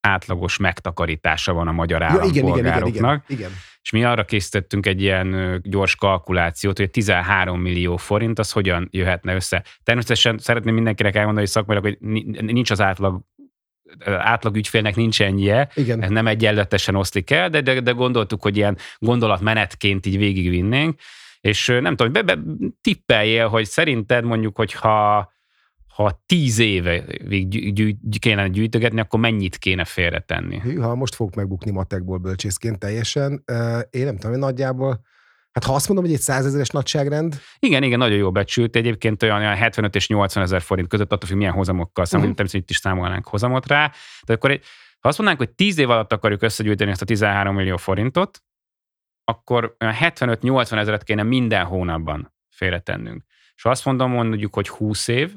átlagos 0.02 0.58
megtakarítása 0.58 1.54
van 1.54 1.68
a 1.68 1.72
magyar 1.72 2.04
állampolgároknak. 2.04 2.44
Ja, 2.46 2.62
igen, 2.62 2.84
igen, 2.84 2.88
igen, 2.88 3.28
igen, 3.28 3.40
igen. 3.40 3.52
És 3.82 3.92
mi 3.92 4.04
arra 4.04 4.26
készítettünk 4.26 4.86
egy 4.86 5.02
ilyen 5.02 5.60
gyors 5.64 5.96
kalkulációt, 5.96 6.78
hogy 6.78 6.90
13 6.90 7.62
millió 7.62 7.98
forint 7.98 8.40
az 8.40 8.52
hogyan 8.52 8.88
jöhetne 8.92 9.36
össze. 9.36 9.64
Természetesen 9.84 10.38
szeretném 10.38 10.74
mindenkinek 10.74 11.16
elmondani, 11.16 11.40
hogy 11.40 11.50
szakmailag, 11.50 11.86
hogy 11.86 11.98
nincs 12.46 12.72
az 12.72 12.82
átlag 12.82 13.22
átlag 14.06 14.56
ügyfélnek 14.56 14.96
nincs 14.96 15.22
ennyie, 15.22 15.70
Igen. 15.76 16.14
nem 16.14 16.28
egyenletesen 16.28 16.96
oszlik 16.96 17.32
el, 17.32 17.50
de, 17.50 17.62
de, 17.62 17.80
de 17.80 17.92
gondoltuk, 17.92 18.42
hogy 18.42 18.58
ilyen 18.58 18.78
gondolatmenetként 18.98 20.06
így 20.06 20.18
végigvinnénk, 20.18 21.00
és 21.42 21.68
nem 21.82 21.96
tudom, 21.96 22.12
be, 22.12 22.22
be, 22.22 22.40
tippeljél, 22.82 23.48
hogy 23.48 23.66
szerinted 23.66 24.24
mondjuk, 24.24 24.56
hogyha 24.58 25.30
ha 25.88 26.24
tíz 26.26 26.60
éve 26.60 27.04
gyűjt, 27.74 28.00
kéne 28.20 28.48
gyűjtögetni, 28.48 29.00
akkor 29.00 29.20
mennyit 29.20 29.58
kéne 29.58 29.86
félretenni? 29.86 30.58
Ha 30.58 30.96
most 30.96 31.16
fogok 31.16 31.36
megbukni 31.36 31.72
matekból 31.72 32.18
bölcsészként 32.18 32.80
teljesen, 32.80 33.44
én 33.90 34.06
nem 34.06 34.16
tudom, 34.16 34.32
hogy 34.32 34.40
nagyjából 34.40 35.02
Hát 35.52 35.64
ha 35.64 35.74
azt 35.74 35.88
mondom, 35.88 36.06
hogy 36.06 36.14
egy 36.14 36.22
százezeres 36.22 36.70
nagyságrend. 36.70 37.42
Igen, 37.60 37.84
igen, 37.84 37.98
nagyon 37.98 38.18
jó 38.18 38.32
becsült. 38.32 38.76
Egyébként 38.76 39.24
olyan, 39.24 39.38
olyan 39.38 39.56
75 39.56 39.96
és 39.96 40.08
80 40.08 40.44
ezer 40.44 40.62
forint 40.62 40.88
között, 40.88 41.12
attól 41.12 41.30
függ, 41.30 41.38
milyen 41.38 41.54
hozamokkal 41.54 42.06
számolunk, 42.06 42.40
uh-huh. 42.40 42.54
itt 42.54 42.70
is 42.70 42.78
számolnánk 42.78 43.28
hozamot 43.28 43.68
rá. 43.68 43.92
De 44.26 44.34
akkor 44.34 44.52
egy, 44.52 44.64
ha 45.00 45.08
azt 45.08 45.18
mondanánk, 45.18 45.48
hogy 45.48 45.56
10 45.56 45.78
év 45.78 45.90
alatt 45.90 46.12
akarjuk 46.12 46.42
összegyűjteni 46.42 46.92
ezt 46.92 47.02
a 47.02 47.06
13 47.06 47.56
millió 47.56 47.78
forintot, 47.78 48.44
akkor 49.24 49.76
75-80 49.80 50.78
ezeret 50.78 51.04
kéne 51.04 51.24
minden 51.24 51.66
hónapban 51.66 52.34
félretennünk. 52.50 53.24
És 53.56 53.62
ha 53.62 53.70
azt 53.70 53.86
mondom, 53.86 54.12
mondjuk, 54.12 54.54
hogy 54.54 54.70
20 54.70 55.08
év. 55.08 55.36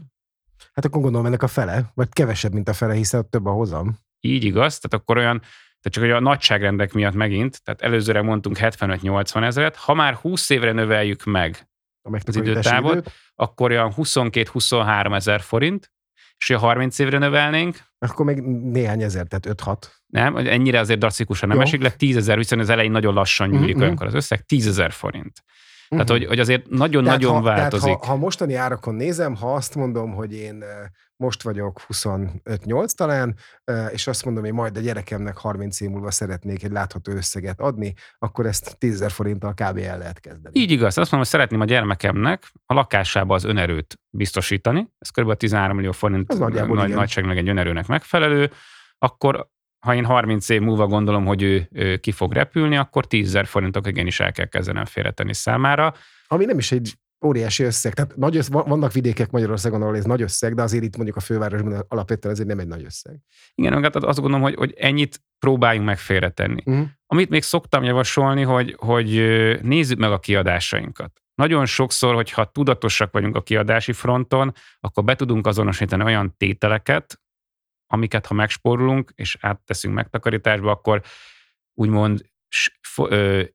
Hát 0.73 0.85
akkor 0.85 1.01
gondolom 1.01 1.27
ennek 1.27 1.43
a 1.43 1.49
fele, 1.49 1.91
vagy 1.95 2.09
kevesebb, 2.09 2.53
mint 2.53 2.69
a 2.69 2.73
fele, 2.73 2.95
hiszen 2.95 3.31
több 3.31 3.47
a 3.47 3.51
hozam. 3.51 3.99
Így 4.21 4.45
igaz, 4.45 4.79
tehát 4.79 5.03
akkor 5.03 5.17
olyan 5.17 5.43
tehát 5.85 5.91
csak 5.91 6.03
hogy 6.03 6.11
a 6.11 6.21
nagyságrendek 6.21 6.93
miatt 6.93 7.15
megint, 7.15 7.63
tehát 7.63 7.83
előzőre 7.83 8.23
mondtunk 8.23 8.57
75-80 8.61 9.45
ezeret, 9.45 9.77
ha 9.77 9.95
már 9.95 10.15
20 10.15 10.51
évre 10.51 10.73
növeljük 10.73 11.25
meg 11.25 11.69
a 12.03 12.21
az 12.27 12.37
időtávot, 12.37 12.93
időt. 12.93 13.13
akkor 13.35 13.71
olyan 13.71 13.93
22-23 13.97 15.15
ezer 15.15 15.41
forint, 15.41 15.93
és 16.39 16.47
ha 16.47 16.59
30 16.59 16.99
évre 16.99 17.19
növelnénk, 17.19 17.79
akkor 17.99 18.27
még 18.27 18.41
néhány 18.43 19.03
ezer, 19.03 19.27
tehát 19.27 19.61
5-6. 19.63 19.77
Nem, 20.07 20.37
ennyire 20.37 20.79
azért 20.79 20.99
drasztikusan 20.99 21.49
nem 21.49 21.59
Jó. 21.59 21.65
esik 21.65 21.83
le, 21.83 21.91
10 21.91 22.17
ezer, 22.17 22.37
viszont 22.37 22.63
az 22.63 22.69
elején 22.69 22.91
nagyon 22.91 23.15
lassan 23.15 23.49
nyúlik 23.49 23.75
mm-hmm. 23.75 23.83
olyankor 23.83 24.07
az 24.07 24.15
összeg, 24.15 24.41
10 24.41 24.67
ezer 24.67 24.93
forint. 24.93 25.43
Tehát, 25.95 26.11
hogy, 26.11 26.25
hogy 26.25 26.39
azért 26.39 26.69
nagyon-nagyon 26.69 27.43
változik. 27.43 27.85
Tehát 27.85 28.05
ha, 28.05 28.11
ha 28.11 28.17
mostani 28.17 28.55
árakon 28.55 28.95
nézem, 28.95 29.35
ha 29.35 29.55
azt 29.55 29.75
mondom, 29.75 30.15
hogy 30.15 30.35
én 30.35 30.65
most 31.17 31.43
vagyok 31.43 31.81
25-8 31.93 32.87
talán, 32.87 33.37
és 33.91 34.07
azt 34.07 34.25
mondom, 34.25 34.45
hogy 34.45 34.53
majd 34.53 34.77
a 34.77 34.81
gyerekemnek 34.81 35.37
30 35.37 35.81
év 35.81 35.91
múlva 35.91 36.11
szeretnék 36.11 36.63
egy 36.63 36.71
látható 36.71 37.13
összeget 37.13 37.61
adni, 37.61 37.95
akkor 38.19 38.47
ezt 38.47 38.79
10 38.79 39.13
forinttal 39.13 39.53
kb. 39.53 39.79
el 39.79 39.99
lehet 39.99 40.21
kezdeni. 40.21 40.61
Így 40.61 40.71
igaz. 40.71 40.87
Azt 40.87 40.97
mondom, 40.97 41.19
hogy 41.19 41.29
szeretném 41.29 41.61
a 41.61 41.65
gyermekemnek 41.65 42.53
a 42.67 42.75
lakásába 42.75 43.35
az 43.35 43.45
önerőt 43.45 44.01
biztosítani. 44.11 44.89
Ez 44.99 45.09
kb. 45.09 45.35
13 45.35 45.77
millió 45.77 45.93
forint 45.93 46.39
nagy, 46.39 46.95
nagyságnak 46.95 47.37
egy 47.37 47.49
önerőnek 47.49 47.87
megfelelő. 47.87 48.51
Akkor 48.99 49.49
ha 49.85 49.95
én 49.95 50.05
30 50.05 50.49
év 50.49 50.61
múlva 50.61 50.87
gondolom, 50.87 51.25
hogy 51.25 51.43
ő, 51.43 51.69
ő 51.73 51.97
ki 51.97 52.13
fog 52.13 52.33
repülni, 52.33 52.77
akkor 52.77 53.07
10 53.07 53.27
ezer 53.27 53.47
forintok 53.47 53.87
igenis 53.87 54.21
el 54.21 54.33
kell 54.33 54.47
kezdenem 54.47 54.85
félretenni 54.85 55.35
számára. 55.35 55.95
Ami 56.27 56.45
nem 56.45 56.59
is 56.59 56.73
egy 56.73 56.95
óriási 57.25 57.63
összeg. 57.63 57.95
Tehát 57.95 58.17
nagy 58.17 58.37
összeg, 58.37 58.53
vannak 58.53 58.93
vidékek 58.93 59.31
Magyarországon, 59.31 59.83
ahol 59.83 59.97
ez 59.97 60.05
nagy 60.05 60.23
összeg, 60.23 60.55
de 60.55 60.63
azért 60.63 60.85
itt 60.85 60.97
mondjuk 60.97 61.17
a 61.17 61.21
fővárosban 61.21 61.85
alapvetően 61.89 62.35
ezért 62.35 62.49
nem 62.49 62.59
egy 62.59 62.67
nagy 62.67 62.85
összeg. 62.85 63.19
Igen, 63.55 63.83
hát 63.83 63.97
azt 63.97 64.21
gondolom, 64.21 64.43
hogy, 64.43 64.55
hogy 64.55 64.75
ennyit 64.77 65.23
próbáljunk 65.39 65.87
meg 65.87 65.99
félretenni. 65.99 66.63
Uh-huh. 66.65 66.87
Amit 67.07 67.29
még 67.29 67.43
szoktam 67.43 67.83
javasolni, 67.83 68.43
hogy, 68.43 68.77
hogy 68.79 69.09
nézzük 69.63 69.99
meg 69.99 70.13
a 70.13 70.19
kiadásainkat. 70.19 71.23
Nagyon 71.35 71.67
sokszor, 71.67 72.15
hogyha 72.15 72.45
tudatosak 72.45 73.13
vagyunk 73.13 73.37
a 73.37 73.43
kiadási 73.43 73.93
fronton, 73.93 74.53
akkor 74.81 75.05
be 75.05 75.15
tudunk 75.15 75.47
azonosítani 75.47 76.05
olyan 76.05 76.35
tételeket, 76.37 77.21
amiket 77.95 78.27
ha 78.27 78.35
megspórolunk, 78.35 79.13
és 79.15 79.37
átteszünk 79.41 79.95
megtakarításba, 79.95 80.71
akkor 80.71 81.03
úgymond 81.75 82.33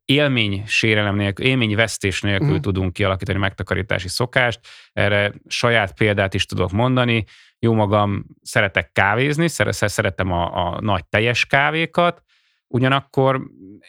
élmény 0.06 0.64
sérelem 0.68 1.16
nélkül, 1.16 1.46
élményvesztés 1.46 2.22
nélkül 2.22 2.48
uh-huh. 2.48 2.62
tudunk 2.62 2.94
kialakítani 2.94 3.40
megtakarítási 3.40 4.08
szokást. 4.08 4.60
Erre 4.94 5.34
saját 5.48 5.94
példát 5.94 6.34
is 6.34 6.46
tudok 6.46 6.72
mondani. 6.72 7.26
Jó 7.60 7.74
magam 7.74 8.26
szeretek 8.42 8.92
kávézni, 8.92 9.48
szeretem 9.48 10.32
a, 10.32 10.68
a 10.68 10.82
nagy 10.82 11.06
teljes 11.06 11.46
kávékat, 11.46 12.24
ugyanakkor 12.74 13.42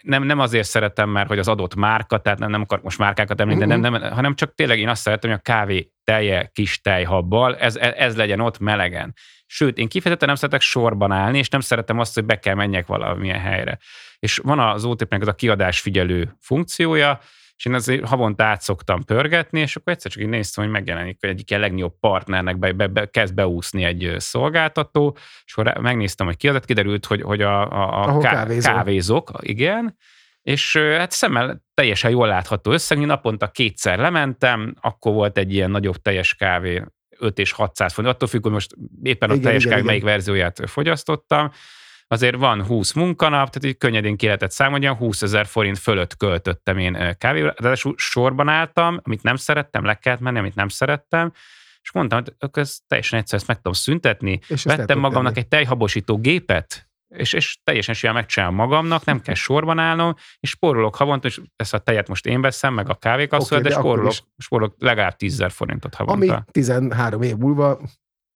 nem, 0.02 0.22
nem 0.22 0.38
azért 0.38 0.68
szeretem, 0.68 1.08
mert 1.08 1.28
hogy 1.28 1.38
az 1.38 1.48
adott 1.48 1.74
márka, 1.74 2.18
tehát 2.18 2.38
nem, 2.38 2.50
nem 2.50 2.60
akar 2.60 2.80
most 2.82 2.98
márkákat 2.98 3.40
említeni, 3.40 3.72
Mhm. 3.72 3.80
nem, 3.80 3.92
nem, 3.92 4.12
hanem 4.12 4.34
csak 4.34 4.54
tényleg 4.54 4.78
én 4.78 4.88
azt 4.88 5.02
szeretem, 5.02 5.30
hogy 5.30 5.38
a 5.38 5.52
kávé 5.52 5.92
telje 6.04 6.50
kis 6.52 6.80
tejhabbal, 6.80 7.56
ez, 7.56 7.76
ez 7.76 8.16
legyen 8.16 8.40
ott 8.40 8.58
melegen. 8.58 9.14
Sőt, 9.46 9.78
én 9.78 9.88
kifejezetten 9.88 10.28
nem 10.28 10.36
szeretek 10.36 10.60
sorban 10.60 11.12
állni, 11.12 11.38
és 11.38 11.48
nem 11.48 11.60
szeretem 11.60 11.98
azt, 11.98 12.14
hogy 12.14 12.24
be 12.24 12.38
kell 12.38 12.54
menjek 12.54 12.86
valamilyen 12.86 13.40
helyre. 13.40 13.78
És 14.18 14.36
van 14.36 14.58
az 14.58 14.84
OTP-nek 14.84 15.20
ez 15.20 15.28
a 15.28 15.34
kiadás 15.34 15.80
figyelő 15.80 16.36
funkciója, 16.40 17.20
és 17.61 17.66
én 17.66 17.75
azért 17.75 18.09
havonta 18.09 18.44
át 18.44 18.62
szoktam 18.62 19.05
pörgetni, 19.05 19.61
és 19.61 19.77
akkor 19.77 19.92
egyszer 19.92 20.11
csak 20.11 20.23
így 20.23 20.29
néztem, 20.29 20.64
hogy 20.64 20.73
megjelenik, 20.73 21.16
hogy 21.20 21.29
egyik 21.29 21.51
ilyen 21.51 21.62
legnagyobb 21.62 21.94
partnernek 22.01 22.59
be, 22.59 22.73
be, 22.73 22.87
be, 22.87 23.11
kezd 23.11 23.35
beúszni 23.35 23.85
egy 23.85 24.14
szolgáltató, 24.18 25.16
és 25.44 25.57
akkor 25.57 25.81
megnéztem, 25.81 26.27
hogy 26.27 26.37
kiadat, 26.37 26.64
kiderült, 26.64 27.07
hogy, 27.07 27.23
hogy 27.23 27.42
a, 27.42 27.73
a, 27.73 28.03
a 28.03 28.07
Ahol 28.07 28.23
ká- 28.23 28.33
kávézol. 28.33 28.73
kávézok, 28.73 29.31
igen, 29.40 29.96
és 30.42 30.77
hát 30.77 31.11
szemmel 31.11 31.64
teljesen 31.75 32.11
jól 32.11 32.27
látható 32.27 32.73
összeg, 32.73 32.99
naponta 32.99 33.49
kétszer 33.51 33.99
lementem, 33.99 34.75
akkor 34.81 35.12
volt 35.12 35.38
egy 35.38 35.55
ilyen 35.55 35.70
nagyobb 35.70 35.96
teljes 35.96 36.35
kávé, 36.35 36.83
5 37.18 37.38
és 37.38 37.53
600 37.53 37.92
font, 37.92 38.09
attól 38.09 38.29
függ, 38.29 38.42
hogy 38.42 38.53
most 38.53 38.75
éppen 39.03 39.31
a 39.31 39.33
Igen, 39.33 39.44
teljes 39.44 39.64
igen, 39.64 39.77
kávé 39.77 39.83
igen. 39.83 39.94
melyik 39.94 40.14
verzióját 40.14 40.70
fogyasztottam, 40.70 41.51
azért 42.12 42.37
van 42.37 42.64
20 42.64 42.92
munkanap, 42.92 43.51
tehát 43.51 43.64
így 43.64 43.77
könnyedén 43.79 44.16
ki 44.16 44.25
lehetett 44.27 44.51
számolni, 44.51 44.85
olyan 44.85 44.96
20 44.96 45.23
ezer 45.23 45.46
forint 45.46 45.79
fölött 45.79 46.16
költöttem 46.16 46.79
én 46.79 46.94
ö, 46.94 47.12
kávéra, 47.12 47.55
de 47.61 47.77
sorban 47.96 48.49
álltam, 48.49 49.01
amit 49.03 49.23
nem 49.23 49.37
szerettem, 49.37 49.85
le 49.85 49.94
kellett 49.94 50.20
menni, 50.20 50.38
amit 50.38 50.55
nem 50.55 50.68
szerettem, 50.68 51.33
és 51.83 51.92
mondtam, 51.92 52.23
hogy 52.38 52.51
ez 52.53 52.79
teljesen 52.87 53.18
egyszerű, 53.18 53.37
ezt 53.38 53.46
meg 53.46 53.57
tudom 53.57 53.73
szüntetni. 53.73 54.40
És 54.49 54.64
Vettem 54.64 54.99
magamnak 54.99 55.33
tenni. 55.33 55.44
egy 55.44 55.49
tejhabosító 55.49 56.18
gépet, 56.18 56.88
és, 57.09 57.33
és 57.33 57.59
teljesen 57.64 57.94
simán 57.94 58.14
megcsinálom 58.14 58.55
magamnak, 58.55 59.05
nem 59.05 59.20
kell 59.20 59.35
sorban 59.35 59.79
állnom, 59.79 60.14
és 60.40 60.51
spórolok 60.51 60.96
havonta, 60.96 61.27
és 61.29 61.40
ezt 61.57 61.75
a 61.75 61.79
tejet 61.79 62.09
most 62.09 62.27
én 62.27 62.40
veszem, 62.40 62.75
meg 62.75 62.88
a 62.88 62.94
kávékasszol, 62.94 63.59
Oké, 63.59 63.68
de, 63.68 63.75
de 63.75 63.81
spórolok, 63.81 64.11
is- 64.12 64.25
spórolok 64.38 64.75
legalább 64.79 65.16
10 65.16 65.38
000 65.38 65.51
forintot 65.51 65.94
Ami 65.94 66.27
havonta. 66.27 66.51
13 66.51 67.23
év 67.23 67.37
múlva, 67.37 67.81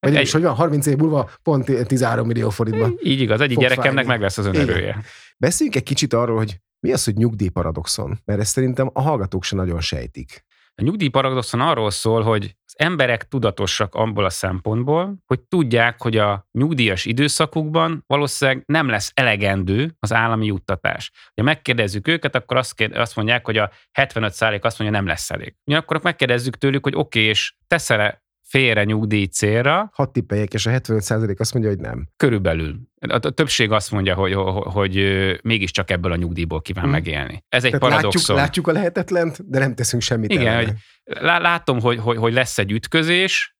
vagy 0.05 0.17
Egy- 0.17 0.23
is, 0.23 0.33
hogy 0.33 0.43
van, 0.43 0.55
30 0.55 0.87
év 0.87 0.97
múlva 0.97 1.31
pont 1.43 1.87
13 1.87 2.27
millió 2.27 2.51
forintban. 2.51 2.99
Így 3.03 3.21
igaz, 3.21 3.41
egyik 3.41 3.59
gyerekemnek 3.59 3.93
fájni. 3.93 4.09
meg 4.09 4.21
lesz 4.21 4.39
az 4.39 4.47
önerője. 4.47 5.03
Beszéljünk 5.37 5.77
egy 5.79 5.83
kicsit 5.83 6.13
arról, 6.13 6.37
hogy 6.37 6.61
mi 6.81 6.93
az, 6.93 7.05
hogy 7.05 7.15
nyugdíjparadoxon, 7.15 8.19
mert 8.25 8.41
ezt 8.41 8.53
szerintem 8.53 8.91
a 8.93 9.01
hallgatók 9.01 9.45
se 9.45 9.57
nagyon 9.57 9.81
sejtik. 9.81 10.45
A 10.77 10.83
nyugdíjparadoxon 10.83 11.61
arról 11.61 11.91
szól, 11.91 12.23
hogy 12.23 12.57
az 12.67 12.75
emberek 12.77 13.29
tudatosak 13.29 13.95
abból 13.95 14.25
a 14.25 14.31
szempontból, 14.31 15.17
hogy 15.27 15.41
tudják, 15.41 16.03
hogy 16.03 16.17
a 16.17 16.49
nyugdíjas 16.53 17.05
időszakukban 17.05 18.05
valószínűleg 18.07 18.63
nem 18.67 18.89
lesz 18.89 19.11
elegendő 19.15 19.97
az 19.99 20.13
állami 20.13 20.47
juttatás. 20.47 21.11
Ha 21.35 21.43
megkérdezzük 21.43 22.09
őket, 22.09 22.35
akkor 22.35 22.57
azt, 22.57 22.75
kér, 22.75 22.99
azt 22.99 23.17
mondják, 23.17 23.45
hogy 23.45 23.57
a 23.57 23.71
75% 23.93 24.61
azt 24.65 24.79
mondja, 24.79 24.99
nem 24.99 25.07
lesz 25.07 25.31
elég. 25.31 25.55
Ugyanakkor 25.65 26.01
megkérdezzük 26.03 26.57
tőlük, 26.57 26.85
hogy 26.85 26.95
oké, 26.97 27.19
okay, 27.19 27.31
és 27.31 27.55
teszel-e 27.67 28.24
félre 28.55 28.85
nyugdíj 28.85 29.25
célra, 29.25 29.91
Hat 29.93 30.13
tippeljek, 30.13 30.55
és 30.55 30.67
a 30.67 30.71
75% 30.71 31.37
azt 31.39 31.53
mondja, 31.53 31.71
hogy 31.71 31.81
nem. 31.81 32.09
körülbelül. 32.17 32.81
A, 33.01 33.15
a 33.15 33.31
többség 33.31 33.71
azt 33.73 33.91
mondja, 33.91 34.15
hogy, 34.15 34.33
hogy, 34.35 34.63
hogy 34.73 34.95
mégiscsak 35.43 35.91
ebből 35.91 36.13
a 36.13 36.17
nyugdíjból 36.17 36.61
kíván 36.63 36.85
Mhm. 36.85 36.93
megélni. 36.93 37.45
Ez 37.49 37.65
egy 37.65 37.71
Tehát 37.71 37.83
látjuk, 37.89 38.01
paradoxon. 38.01 38.37
látjuk 38.37 38.67
a 38.67 38.73
lehetetlent, 38.73 39.49
de 39.51 39.59
nem 39.59 39.75
teszünk 39.75 40.03
semmit 40.03 40.33
Igen, 40.33 40.57
hogy 40.57 40.73
lá- 41.05 41.43
látom, 41.43 41.81
hogy, 41.81 41.99
hogy, 41.99 42.17
hogy 42.17 42.33
lesz 42.33 42.59
egy 42.59 42.73
ütközés, 42.73 43.57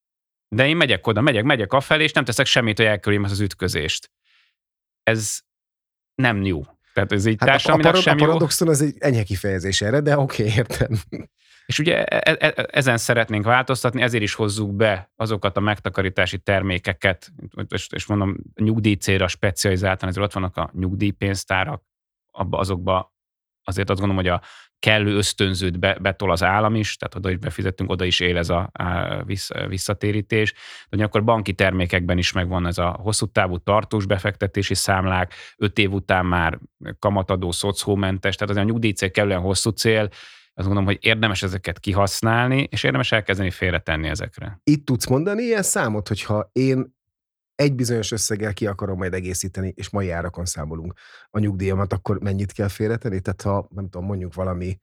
de 0.49 0.67
én 0.69 0.77
megyek 0.77 1.07
oda, 1.07 1.21
megyek, 1.21 1.45
megyek 1.45 1.73
afelé, 1.73 2.03
és 2.03 2.13
nem 2.13 2.25
teszek 2.25 2.47
semmit, 2.47 2.77
hogy 2.77 2.87
elkerüljem 2.87 3.25
ezt 3.25 3.33
az 3.33 3.41
ütközést. 3.41 4.11
Ez 5.03 5.39
nem 6.15 6.43
jó. 6.43 6.63
Tehát 6.93 7.13
ez 7.13 7.27
így 7.27 7.37
Hát 7.41 7.67
a, 7.67 7.73
a, 7.73 7.77
parad, 7.77 7.95
a 7.95 8.01
sem 8.01 8.19
jó. 8.19 8.25
paradoxon 8.27 8.69
az 8.69 8.83
egy 8.83 8.95
enyhe 8.99 9.23
kifejezés 9.23 9.81
erre, 9.81 10.01
de 10.01 10.19
oké, 10.19 10.43
okay, 10.43 10.55
értem. 10.57 10.89
És 11.67 11.79
ugye 11.79 12.05
e- 12.05 12.37
e- 12.41 12.67
ezen 12.71 12.97
szeretnénk 12.97 13.45
változtatni, 13.45 14.03
ezért 14.03 14.23
is 14.23 14.35
hozzuk 14.35 14.75
be 14.77 15.13
azokat 15.17 15.57
a 15.57 15.61
megtakarítási 15.61 16.39
termékeket, 16.39 17.33
és, 17.69 17.89
és 17.91 18.07
mondom, 18.07 18.37
nyugdíjcélra 18.55 19.29
specializáltan, 19.29 20.09
ezért 20.09 20.25
ott 20.25 20.33
vannak 20.33 20.57
a 20.57 20.71
nyugdíjpénztárak, 20.73 21.83
abba, 22.31 22.59
azokba 22.59 23.13
azért 23.65 23.91
azt 23.91 24.01
gondolom, 24.01 24.25
hogy 24.25 24.33
a 24.33 24.43
kellő 24.79 25.17
ösztönzőt 25.17 25.79
be, 25.79 25.99
betol 26.01 26.31
az 26.31 26.43
állam 26.43 26.75
is, 26.75 26.97
tehát 26.97 27.15
oda 27.15 27.31
is 27.31 27.37
befizettünk, 27.37 27.91
oda 27.91 28.05
is 28.05 28.21
él 28.21 28.39
ez 28.39 28.51
a, 28.51 28.71
a 28.73 29.23
vissz, 29.25 29.51
visszatérítés. 29.69 30.53
De 30.53 30.59
ugyanakkor 30.91 31.25
banki 31.25 31.53
termékekben 31.53 32.19
is 32.19 32.33
megvan 32.33 32.67
ez 32.67 32.79
a 32.79 32.91
hosszú 32.91 33.27
távú 33.27 33.59
tartós 33.59 34.07
befektetési 34.07 34.75
számlák, 34.75 35.35
öt 35.57 35.79
év 35.79 35.93
után 35.93 36.27
már 36.27 36.59
kamatadó, 36.99 37.51
szocómentes, 37.51 38.37
tehát 38.37 38.55
az 38.55 38.61
a 38.61 38.63
nyugdíjcél 38.63 39.11
kellően 39.11 39.41
hosszú 39.41 39.71
cél, 39.71 40.09
azt 40.55 40.67
gondolom, 40.67 40.85
hogy 40.85 40.99
érdemes 41.01 41.43
ezeket 41.43 41.79
kihasználni, 41.79 42.69
és 42.71 42.83
érdemes 42.83 43.13
elkezdeni 43.13 43.51
félretenni 43.51 44.09
ezekre. 44.09 44.61
Itt 44.65 44.85
tudsz 44.85 45.07
mondani 45.07 45.43
ilyen 45.43 45.63
számot, 45.63 46.09
hogyha 46.09 46.51
én 46.53 46.95
egy 47.55 47.75
bizonyos 47.75 48.13
összeggel 48.13 48.53
ki 48.53 48.67
akarom 48.67 48.97
majd 48.97 49.15
egészíteni, 49.15 49.73
és 49.77 49.91
mai 49.91 50.11
árakon 50.11 50.45
számolunk 50.45 50.93
a 51.31 51.39
nyugdíjamat, 51.39 51.93
akkor 51.93 52.21
mennyit 52.21 52.53
kell 52.53 52.69
félretenni? 52.69 53.21
Tehát 53.21 53.43
ha, 53.43 53.69
nem 53.71 53.89
tudom, 53.89 54.07
mondjuk 54.07 54.35
valami 54.35 54.79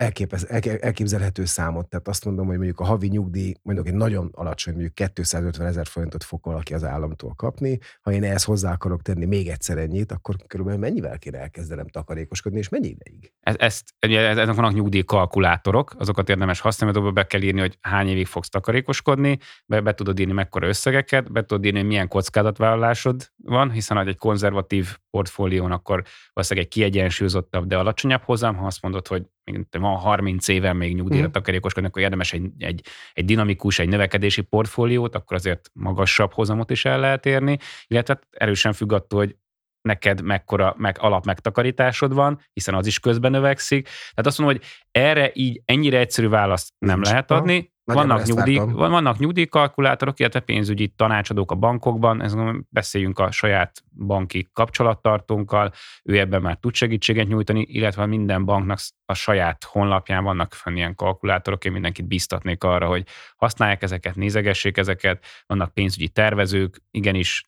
elképez, 0.00 0.46
elképzelhető 0.80 1.44
számot, 1.44 1.88
tehát 1.88 2.08
azt 2.08 2.24
mondom, 2.24 2.46
hogy 2.46 2.56
mondjuk 2.56 2.80
a 2.80 2.84
havi 2.84 3.08
nyugdíj, 3.08 3.54
mondjuk 3.62 3.86
egy 3.86 3.94
nagyon 3.94 4.30
alacsony, 4.32 4.72
mondjuk 4.72 4.94
250 4.94 5.66
ezer 5.66 5.86
forintot 5.86 6.24
fog 6.24 6.40
valaki 6.42 6.74
az 6.74 6.84
államtól 6.84 7.34
kapni, 7.34 7.78
ha 8.02 8.12
én 8.12 8.24
ehhez 8.24 8.44
hozzá 8.44 8.72
akarok 8.72 9.02
tenni 9.02 9.24
még 9.24 9.48
egyszer 9.48 9.78
ennyit, 9.78 10.12
akkor 10.12 10.34
körülbelül 10.46 10.80
mennyivel 10.80 11.18
kéne 11.18 11.38
elkezdenem 11.38 11.88
takarékoskodni, 11.88 12.58
és 12.58 12.68
mennyi 12.68 12.86
ideig? 12.86 13.32
Ez, 13.40 13.54
ezt, 13.58 13.94
ezek 13.98 14.54
vannak 14.54 14.72
nyugdíjkalkulátorok, 14.72 15.94
azokat 15.98 16.28
érdemes 16.28 16.60
használni, 16.60 17.00
mert 17.00 17.14
be 17.14 17.26
kell 17.26 17.42
írni, 17.42 17.60
hogy 17.60 17.78
hány 17.80 18.08
évig 18.08 18.26
fogsz 18.26 18.48
takarékoskodni, 18.48 19.38
be, 19.66 19.80
be 19.80 19.94
tudod 19.94 20.18
írni 20.18 20.32
mekkora 20.32 20.66
összegeket, 20.66 21.32
be 21.32 21.44
tudod 21.44 21.64
írni, 21.64 21.78
hogy 21.78 21.88
milyen 21.88 22.08
kockázatvállalásod 22.08 23.30
van, 23.36 23.70
hiszen 23.70 23.96
ha 23.96 24.04
egy 24.04 24.16
konzervatív 24.16 24.96
portfólión, 25.10 25.72
akkor 25.72 26.04
valószínűleg 26.32 26.68
egy 26.68 26.74
kiegyensúlyozottabb, 26.74 27.66
de 27.66 27.76
alacsonyabb 27.76 28.22
hozam, 28.22 28.56
ha 28.56 28.66
azt 28.66 28.82
mondod, 28.82 29.06
hogy 29.06 29.26
még 29.52 29.66
van 29.70 29.96
30 29.96 30.48
éven 30.48 30.76
még 30.76 30.94
nyugdíjra 30.94 31.24
Mhm. 31.24 31.32
takarékoskodni, 31.32 31.88
akkor 31.88 32.02
érdemes 32.02 32.32
egy, 32.32 32.50
egy, 32.58 32.84
egy 33.12 33.24
dinamikus, 33.24 33.78
egy 33.78 33.88
növekedési 33.88 34.40
portfóliót, 34.42 35.14
akkor 35.14 35.36
azért 35.36 35.70
magasabb 35.72 36.32
hozamot 36.32 36.70
is 36.70 36.84
el 36.84 37.00
lehet 37.00 37.26
érni, 37.26 37.58
illetve 37.86 38.14
hát 38.14 38.26
erősen 38.42 38.72
függ 38.72 38.92
attól, 38.92 39.18
hogy 39.18 39.36
neked 39.82 40.22
mekkora 40.22 40.74
meg 40.78 40.96
alapmegtakarításod 41.00 42.14
van, 42.14 42.40
hiszen 42.52 42.74
az 42.74 42.86
is 42.86 42.98
közben 43.00 43.30
növekszik. 43.30 43.82
Tehát 43.84 44.26
azt 44.26 44.38
mondom, 44.38 44.56
hogy 44.56 44.66
erre 44.90 45.30
így 45.34 45.62
ennyire 45.64 45.98
egyszerű 45.98 46.28
választ 46.28 46.72
nem 46.78 46.94
Nincs. 46.94 47.08
lehet 47.08 47.30
adni. 47.30 47.72
Vannak, 47.94 48.26
nyugdíj, 48.26 48.56
vártam. 48.56 48.74
van- 48.74 48.90
vannak 48.90 49.18
nyugdíjkalkulátorok, 49.18 50.20
illetve 50.20 50.40
pénzügyi 50.40 50.88
tanácsadók 50.88 51.50
a 51.50 51.54
bankokban, 51.54 52.22
ez 52.22 52.34
beszéljünk 52.68 53.18
a 53.18 53.30
saját 53.30 53.82
banki 54.06 54.48
kapcsolattartónkkal, 54.52 55.72
ő 56.04 56.18
ebben 56.18 56.42
már 56.42 56.56
tud 56.56 56.74
segítséget 56.74 57.28
nyújtani, 57.28 57.66
illetve 57.68 58.06
minden 58.06 58.44
banknak 58.44 58.78
a 59.04 59.14
saját 59.14 59.64
honlapján 59.64 60.24
vannak 60.24 60.54
fenn 60.54 60.76
ilyen 60.76 60.94
kalkulátorok, 60.94 61.64
én 61.64 61.72
mindenkit 61.72 62.06
biztatnék 62.06 62.64
arra, 62.64 62.86
hogy 62.86 63.06
használják 63.36 63.82
ezeket, 63.82 64.14
nézegessék 64.14 64.76
ezeket, 64.76 65.24
vannak 65.46 65.74
pénzügyi 65.74 66.08
tervezők, 66.08 66.82
igenis 66.90 67.44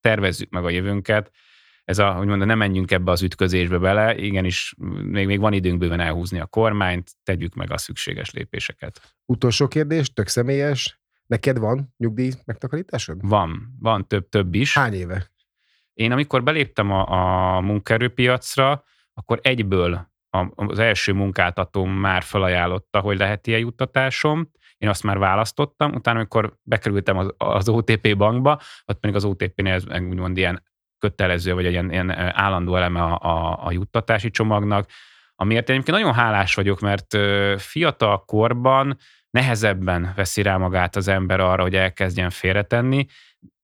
tervezzük 0.00 0.50
meg 0.50 0.64
a 0.64 0.70
jövőnket, 0.70 1.30
ez 1.84 1.98
a, 1.98 2.12
hogy 2.12 2.26
mondom, 2.26 2.46
nem 2.46 2.58
menjünk 2.58 2.90
ebbe 2.90 3.10
az 3.10 3.22
ütközésbe 3.22 3.78
bele, 3.78 4.16
igenis 4.16 4.74
még, 5.02 5.26
még 5.26 5.40
van 5.40 5.52
időnk 5.52 5.78
bőven 5.78 6.00
elhúzni 6.00 6.40
a 6.40 6.46
kormányt, 6.46 7.10
tegyük 7.22 7.54
meg 7.54 7.72
a 7.72 7.78
szükséges 7.78 8.30
lépéseket. 8.30 9.14
Utolsó 9.26 9.68
kérdés, 9.68 10.12
tök 10.12 10.28
személyes. 10.28 11.00
Neked 11.26 11.58
van 11.58 11.94
nyugdíj 11.96 12.30
megtakarításod? 12.44 13.28
Van, 13.28 13.76
van 13.80 14.06
több, 14.06 14.28
több 14.28 14.54
is. 14.54 14.74
Hány 14.74 14.94
éve? 14.94 15.30
Én 15.92 16.12
amikor 16.12 16.42
beléptem 16.42 16.90
a, 16.90 17.56
a 17.56 17.60
munkaerőpiacra, 17.60 18.84
akkor 19.14 19.38
egyből 19.42 20.12
az 20.54 20.78
első 20.78 21.12
munkáltatóm 21.12 21.90
már 21.90 22.22
felajánlotta, 22.22 23.00
hogy 23.00 23.18
lehet 23.18 23.46
ilyen 23.46 23.60
juttatásom. 23.60 24.50
Én 24.76 24.88
azt 24.88 25.02
már 25.02 25.18
választottam, 25.18 25.92
utána, 25.92 26.18
amikor 26.18 26.56
bekerültem 26.62 27.18
az, 27.18 27.34
az 27.36 27.68
OTP 27.68 28.16
bankba, 28.16 28.60
ott 28.86 28.98
pedig 28.98 29.16
az 29.16 29.24
OTP-nél 29.24 29.72
ez 29.72 29.84
úgymond 29.84 30.36
ilyen 30.36 30.62
kötelező, 31.04 31.54
vagy 31.54 31.66
egy 31.66 31.72
ilyen, 31.72 31.90
ilyen 31.90 32.10
állandó 32.10 32.76
eleme 32.76 33.02
a, 33.02 33.18
a, 33.18 33.66
a 33.66 33.72
juttatási 33.72 34.30
csomagnak, 34.30 34.88
amiért 35.34 35.68
én 35.68 35.74
egyébként 35.74 35.96
nagyon 35.98 36.14
hálás 36.14 36.54
vagyok, 36.54 36.80
mert 36.80 37.16
fiatal 37.56 38.24
korban 38.24 38.96
nehezebben 39.30 40.12
veszi 40.16 40.42
rá 40.42 40.56
magát 40.56 40.96
az 40.96 41.08
ember 41.08 41.40
arra, 41.40 41.62
hogy 41.62 41.74
elkezdjen 41.74 42.30
félretenni, 42.30 43.06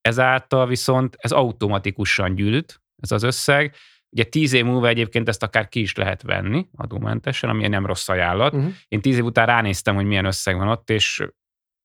ezáltal 0.00 0.66
viszont 0.66 1.16
ez 1.18 1.32
automatikusan 1.32 2.34
gyűlt, 2.34 2.80
ez 3.02 3.10
az 3.10 3.22
összeg. 3.22 3.74
Ugye 4.10 4.24
tíz 4.24 4.52
év 4.52 4.64
múlva 4.64 4.88
egyébként 4.88 5.28
ezt 5.28 5.42
akár 5.42 5.68
ki 5.68 5.80
is 5.80 5.94
lehet 5.94 6.22
venni 6.22 6.66
adómentesen, 6.76 7.50
ami 7.50 7.68
nem 7.68 7.86
rossz 7.86 8.08
ajánlat. 8.08 8.54
Uh-huh. 8.54 8.72
Én 8.88 9.00
tíz 9.00 9.16
év 9.16 9.24
után 9.24 9.46
ránéztem, 9.46 9.94
hogy 9.94 10.04
milyen 10.04 10.24
összeg 10.24 10.56
van 10.56 10.68
ott, 10.68 10.90
és 10.90 11.26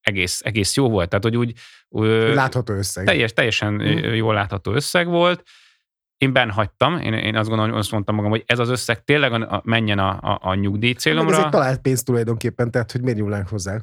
egész, 0.06 0.42
egész 0.44 0.76
jó 0.76 0.90
volt. 0.90 1.10
Tehát, 1.10 1.24
hogy 1.24 1.38
úgy 1.38 1.54
Látható 2.34 2.74
összeg. 2.74 3.06
teljes, 3.06 3.34
teljesen 3.34 3.74
mm. 3.74 4.14
jól 4.14 4.34
látható 4.34 4.74
összeg 4.74 5.08
volt. 5.08 5.44
én 6.18 6.34
benn 6.34 6.50
hagytam, 6.50 6.98
én, 6.98 7.14
én 7.14 7.36
azt 7.36 7.50
gondolom, 7.50 7.76
azt 7.76 7.92
mondtam 7.92 8.16
magam, 8.16 8.30
hogy 8.30 8.44
ez 8.46 8.60
az 8.60 8.70
összeg 8.70 9.04
tényleg 9.04 9.34
a, 9.34 9.54
a, 9.56 9.62
menjen 9.64 10.00
a, 10.00 10.10
a, 10.10 10.40
a 10.42 10.54
nyugdíj 10.54 10.94
célomra. 10.94 11.30
Meg 11.30 11.40
ez 11.40 11.46
egy 11.46 11.52
talált 11.52 11.82
pénz 11.82 12.04
tulajdonképpen, 12.04 12.72
tehát 12.72 12.92
hogy 12.92 13.02
miért 13.02 13.18
nyúlnánk 13.18 13.48
hozzá? 13.48 13.80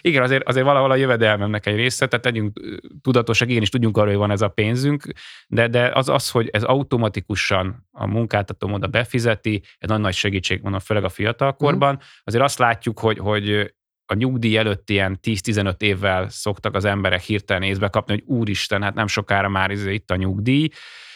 Igen, 0.00 0.22
azért, 0.22 0.48
azért 0.48 0.64
valahol 0.64 0.90
a 0.90 0.96
jövedelmemnek 0.96 1.66
egy 1.66 1.76
része, 1.76 2.06
tehát 2.06 2.24
legyünk 2.24 2.60
tudatosak, 3.02 3.48
igen, 3.48 3.62
is 3.62 3.68
tudjunk 3.68 3.96
arról, 3.96 4.08
hogy 4.08 4.18
van 4.18 4.30
ez 4.30 4.42
a 4.42 4.48
pénzünk, 4.48 5.02
de, 5.46 5.68
de 5.68 5.90
az 5.94 6.08
az, 6.08 6.30
hogy 6.30 6.48
ez 6.52 6.62
automatikusan 6.62 7.88
a 7.90 8.06
munkáltató 8.06 8.72
oda 8.72 8.86
befizeti, 8.86 9.62
ez 9.78 9.88
nagy 9.88 10.00
nagy 10.00 10.14
segítség, 10.14 10.62
mondom, 10.62 10.80
főleg 10.80 11.04
a 11.04 11.08
fiatalkorban. 11.08 11.94
Mm. 11.94 12.04
Azért 12.24 12.44
azt 12.44 12.58
látjuk, 12.58 12.98
hogy, 12.98 13.18
hogy 13.18 13.74
a 14.06 14.14
nyugdíj 14.14 14.56
előtt 14.56 14.90
ilyen 14.90 15.18
10-15 15.22 15.80
évvel 15.80 16.28
szoktak 16.28 16.74
az 16.74 16.84
emberek 16.84 17.20
hirtelen 17.20 17.62
észbe 17.62 17.88
kapni, 17.88 18.12
hogy 18.12 18.22
úristen, 18.26 18.82
hát 18.82 18.94
nem 18.94 19.06
sokára 19.06 19.48
már 19.48 19.70
izé 19.70 19.94
itt 19.94 20.10
a 20.10 20.16
nyugdíj, 20.16 20.68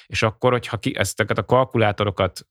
és 0.06 0.22
akkor, 0.22 0.52
hogyha 0.52 0.76
ki, 0.76 0.96
ezteket 0.96 1.38
a 1.38 1.44
kalkulátorokat 1.44 2.46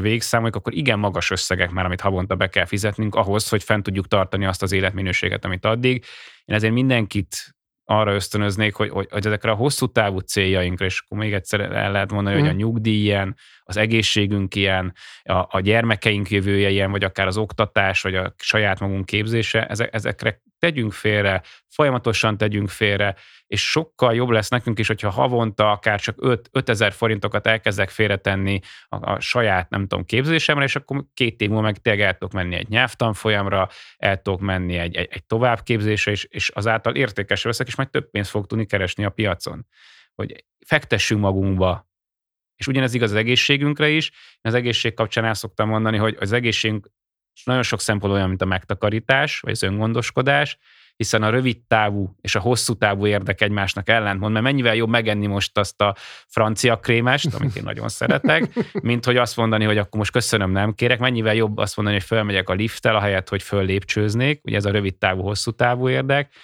végszámoljuk, 0.00 0.56
akkor 0.56 0.74
igen 0.74 0.98
magas 0.98 1.30
összegek 1.30 1.70
már, 1.70 1.84
amit 1.84 2.00
havonta 2.00 2.34
be 2.36 2.48
kell 2.48 2.64
fizetnünk 2.64 3.14
ahhoz, 3.14 3.48
hogy 3.48 3.62
fent 3.62 3.82
tudjuk 3.82 4.08
tartani 4.08 4.46
azt 4.46 4.62
az 4.62 4.72
életminőséget, 4.72 5.44
amit 5.44 5.64
addig. 5.64 6.04
Én 6.44 6.54
ezért 6.54 6.72
mindenkit 6.72 7.54
arra 7.84 8.14
ösztönöznék, 8.14 8.74
hogy, 8.74 8.88
hogy, 8.88 9.06
hogy 9.10 9.26
ezekre 9.26 9.50
a 9.50 9.54
hosszú 9.54 9.86
távú 9.86 10.18
céljainkra, 10.18 10.84
és 10.84 11.02
akkor 11.04 11.18
még 11.18 11.32
egyszer 11.32 11.60
el 11.60 11.92
lehet 11.92 12.12
mondani, 12.12 12.36
mm. 12.36 12.38
hogy 12.38 12.48
a 12.48 12.52
mhm. 12.52 12.60
nyugdíj 12.60 13.02
ilyen, 13.02 13.36
az 13.64 13.76
egészségünk 13.76 14.54
ilyen, 14.54 14.94
a, 15.22 15.46
a 15.48 15.60
gyermekeink 15.60 16.30
jövője 16.30 16.70
ilyen, 16.70 16.90
vagy 16.90 17.04
akár 17.04 17.26
az 17.26 17.36
oktatás, 17.36 18.02
vagy 18.02 18.14
a 18.14 18.34
saját 18.38 18.80
magunk 18.80 19.06
képzése, 19.06 19.66
ezek, 19.66 19.94
ezekre 19.94 20.42
tegyünk 20.58 20.92
félre, 20.92 21.42
folyamatosan 21.68 22.36
tegyünk 22.36 22.68
félre, 22.68 23.14
és 23.46 23.70
sokkal 23.70 24.14
jobb 24.14 24.28
lesz 24.28 24.48
nekünk 24.48 24.78
is, 24.78 24.86
hogyha 24.86 25.10
havonta 25.10 25.70
akár 25.70 26.00
csak 26.00 26.16
5, 26.18 26.48
5000 26.52 26.92
forintokat 26.92 27.46
elkezdek 27.46 27.90
félretenni 27.90 28.60
a, 28.88 29.10
a 29.10 29.20
saját, 29.20 29.70
nem 29.70 29.86
tudom, 29.86 30.04
képzésemre, 30.04 30.64
és 30.64 30.76
akkor 30.76 31.04
két 31.14 31.40
év 31.40 31.48
múlva 31.48 31.62
meg 31.62 31.76
tényleg 31.76 32.02
el 32.02 32.12
tudok 32.12 32.32
menni 32.32 32.54
egy 32.54 32.68
nyelvtanfolyamra, 32.68 33.68
el 33.96 34.22
tudok 34.22 34.40
menni 34.40 34.76
egy, 34.76 34.96
egy, 34.96 35.08
egy 35.10 35.24
továbbképzésre, 35.24 36.10
és, 36.10 36.24
és 36.24 36.48
azáltal 36.48 36.94
értékes 36.94 37.42
veszek, 37.42 37.66
és 37.66 37.76
majd 37.76 37.90
több 37.90 38.10
pénzt 38.10 38.30
fog 38.30 38.46
tudni 38.46 38.66
keresni 38.66 39.04
a 39.04 39.10
piacon. 39.10 39.66
Hogy 40.14 40.44
fektessünk 40.66 41.20
magunkba, 41.20 41.91
és 42.56 42.66
ugyanez 42.66 42.94
igaz 42.94 43.10
az 43.10 43.16
egészségünkre 43.16 43.88
is. 43.88 44.10
Én 44.10 44.40
az 44.40 44.54
egészség 44.54 44.94
kapcsán 44.94 45.24
el 45.24 45.34
szoktam 45.34 45.68
mondani, 45.68 45.96
hogy 45.96 46.16
az 46.20 46.32
egészségünk 46.32 46.90
nagyon 47.44 47.62
sok 47.62 47.80
szempont 47.80 48.12
olyan, 48.12 48.28
mint 48.28 48.42
a 48.42 48.46
megtakarítás, 48.46 49.40
vagy 49.40 49.52
az 49.52 49.62
öngondoskodás, 49.62 50.58
hiszen 50.96 51.22
a 51.22 51.30
rövid 51.30 51.58
távú 51.68 52.16
és 52.20 52.34
a 52.34 52.40
hosszú 52.40 52.74
távú 52.74 53.06
érdek 53.06 53.40
egymásnak 53.40 53.88
ellentmond, 53.88 54.32
mert 54.32 54.44
mennyivel 54.44 54.74
jobb 54.74 54.88
megenni 54.88 55.26
most 55.26 55.58
azt 55.58 55.80
a 55.80 55.94
francia 56.26 56.78
krémest, 56.78 57.34
amit 57.34 57.56
én 57.56 57.62
nagyon 57.62 57.88
szeretek, 57.88 58.48
mint 58.82 59.04
hogy 59.04 59.16
azt 59.16 59.36
mondani, 59.36 59.64
hogy 59.64 59.78
akkor 59.78 59.98
most 59.98 60.12
köszönöm, 60.12 60.50
nem 60.50 60.74
kérek, 60.74 60.98
mennyivel 60.98 61.34
jobb 61.34 61.58
azt 61.58 61.76
mondani, 61.76 61.98
hogy 61.98 62.06
fölmegyek 62.06 62.48
a 62.48 62.52
lifttel, 62.52 62.96
ahelyett, 62.96 63.28
hogy 63.28 63.42
föl 63.42 63.64
lépcsőznék, 63.64 64.40
ugye 64.44 64.56
ez 64.56 64.64
a 64.64 64.70
rövid 64.70 64.96
távú, 64.96 65.22
hosszú 65.22 65.50
távú 65.50 65.88
érdek. 65.88 66.34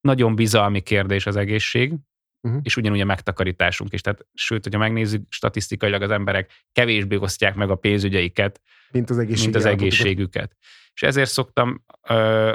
Nagyon 0.00 0.34
bizalmi 0.34 0.80
kérdés 0.80 1.26
az 1.26 1.36
egészség, 1.36 1.92
uh-huh. 2.40 2.60
és 2.62 2.76
ugyanúgy 2.76 3.00
a 3.00 3.04
megtakarításunk 3.04 3.92
is. 3.92 4.00
Tehát, 4.00 4.26
sőt, 4.34 4.62
hogyha 4.62 4.78
megnézzük, 4.78 5.26
statisztikailag 5.28 6.02
az 6.02 6.10
emberek 6.10 6.50
kevésbé 6.72 7.16
osztják 7.16 7.54
meg 7.54 7.70
a 7.70 7.74
pénzügyeiket, 7.74 8.60
mint 8.90 9.10
az, 9.10 9.18
egészség 9.18 9.44
mint 9.44 9.56
az 9.56 9.64
egészségüket. 9.64 10.56
És 10.94 11.02
ezért 11.02 11.30
szoktam 11.30 11.84
ö, 12.08 12.52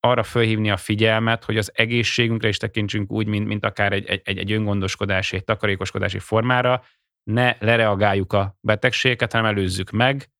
arra 0.00 0.22
fölhívni 0.22 0.70
a 0.70 0.76
figyelmet, 0.76 1.44
hogy 1.44 1.56
az 1.56 1.70
egészségünkre 1.74 2.48
is 2.48 2.56
tekintsünk 2.56 3.10
úgy, 3.10 3.26
mint, 3.26 3.46
mint 3.46 3.64
akár 3.64 3.92
egy, 3.92 4.06
egy, 4.06 4.38
egy 4.38 4.52
öngondoskodási, 4.52 5.36
egy 5.36 5.44
takarékoskodási 5.44 6.18
formára, 6.18 6.84
ne 7.22 7.56
lereagáljuk 7.58 8.32
a 8.32 8.56
betegségeket, 8.60 9.32
hanem 9.32 9.46
előzzük 9.46 9.90
meg. 9.90 10.30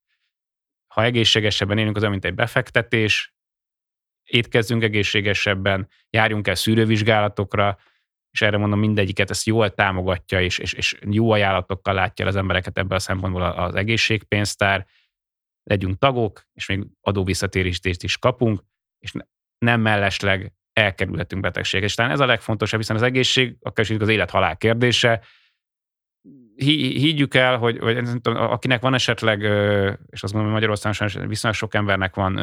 Ha 0.87 1.03
egészségesebben 1.03 1.79
élünk, 1.79 1.97
az 1.97 2.03
olyan, 2.03 2.13
mint 2.13 2.25
egy 2.25 2.35
befektetés, 2.35 3.35
étkezzünk 4.25 4.83
egészségesebben, 4.83 5.89
járjunk 6.11 6.49
el 6.49 6.55
szűrővizsgálatokra, 6.55 7.79
és 8.33 8.43
erre 8.43 8.57
mondom 8.57 8.79
mindegyiket, 8.79 9.31
ezt 9.31 9.47
jól 9.47 9.75
támogatja, 9.75 10.41
és, 10.41 10.59
és, 10.59 10.73
és 10.73 10.99
jó 11.11 11.31
ajánlatokkal 11.31 11.95
látja 11.95 12.27
az 12.27 12.37
embereket 12.37 12.79
ebből 12.79 12.97
a 12.97 13.01
szempontból 13.01 13.43
az 13.43 13.75
egészségpénztár, 13.75 14.87
legyünk 15.63 15.99
tagok, 15.99 16.47
és 16.53 16.67
még 16.67 16.87
adóvisszatérítést 17.01 18.03
is 18.03 18.19
kapunk, 18.19 18.63
és 18.99 19.13
nem 19.59 19.81
mellesleg 19.81 20.53
elkerülhetünk 20.73 21.43
betegséget. 21.43 21.89
És 21.89 21.95
talán 21.95 22.11
ez 22.11 22.21
a 22.21 22.27
legfontosabb, 22.27 22.81
hiszen 22.81 22.97
az 22.97 23.03
egészség, 23.03 23.57
akár 23.61 23.91
is 23.91 23.97
az 23.99 24.09
élet-halál 24.09 24.57
kérdése, 24.57 25.25
higgyük 26.63 27.35
el, 27.35 27.57
hogy, 27.57 27.81
vagy 27.81 28.03
nem 28.03 28.21
tudom, 28.21 28.43
akinek 28.43 28.81
van 28.81 28.95
esetleg, 28.95 29.41
és 30.11 30.23
azt 30.23 30.33
hogy 30.33 30.45
Magyarországon 30.45 31.29
viszonylag 31.29 31.59
sok 31.59 31.75
embernek 31.75 32.15
van 32.15 32.41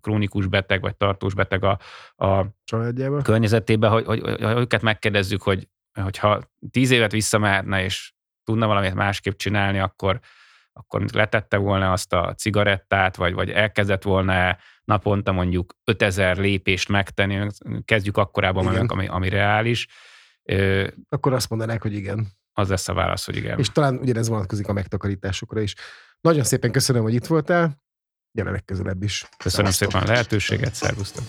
krónikus 0.00 0.46
beteg, 0.46 0.80
vagy 0.80 0.96
tartós 0.96 1.34
beteg 1.34 1.64
a, 1.64 1.78
a 2.16 2.46
környezetében, 3.22 3.90
hogy, 3.90 4.04
hogy, 4.04 4.20
hogy, 4.20 4.42
hogy 4.42 4.56
őket 4.56 4.82
megkérdezzük, 4.82 5.42
hogy 5.42 5.68
hogyha 6.02 6.40
tíz 6.70 6.90
évet 6.90 7.12
visszamehetne, 7.12 7.84
és 7.84 8.12
tudna 8.44 8.66
valamit 8.66 8.94
másképp 8.94 9.36
csinálni, 9.36 9.78
akkor, 9.78 10.20
akkor 10.72 11.04
letette 11.12 11.56
volna 11.56 11.92
azt 11.92 12.12
a 12.12 12.34
cigarettát, 12.34 13.16
vagy, 13.16 13.34
vagy 13.34 13.50
elkezdett 13.50 14.02
volna 14.02 14.56
naponta 14.84 15.32
mondjuk 15.32 15.74
5000 15.84 16.36
lépést 16.36 16.88
megtenni, 16.88 17.46
kezdjük 17.84 18.16
akkorában, 18.16 18.86
ami, 18.86 19.06
ami 19.06 19.28
reális. 19.28 19.86
Akkor 21.08 21.32
azt 21.32 21.50
mondanák, 21.50 21.82
hogy 21.82 21.94
igen. 21.94 22.26
Az 22.58 22.68
lesz 22.68 22.88
a 22.88 22.94
válasz, 22.94 23.24
hogy 23.24 23.36
igen. 23.36 23.58
És 23.58 23.70
talán 23.70 23.98
ugyanez 23.98 24.28
vonatkozik 24.28 24.68
a 24.68 24.72
megtakarításokra 24.72 25.60
is. 25.60 25.74
Nagyon 26.20 26.44
szépen 26.44 26.72
köszönöm, 26.72 27.02
hogy 27.02 27.14
itt 27.14 27.26
voltál. 27.26 27.82
Gyere 28.32 28.50
legközelebb 28.50 29.02
is. 29.02 29.28
Köszönöm 29.36 29.70
Szevasztok. 29.70 29.90
szépen 29.90 30.08
a 30.08 30.12
lehetőséget, 30.12 30.74
szervusztok! 30.74 31.24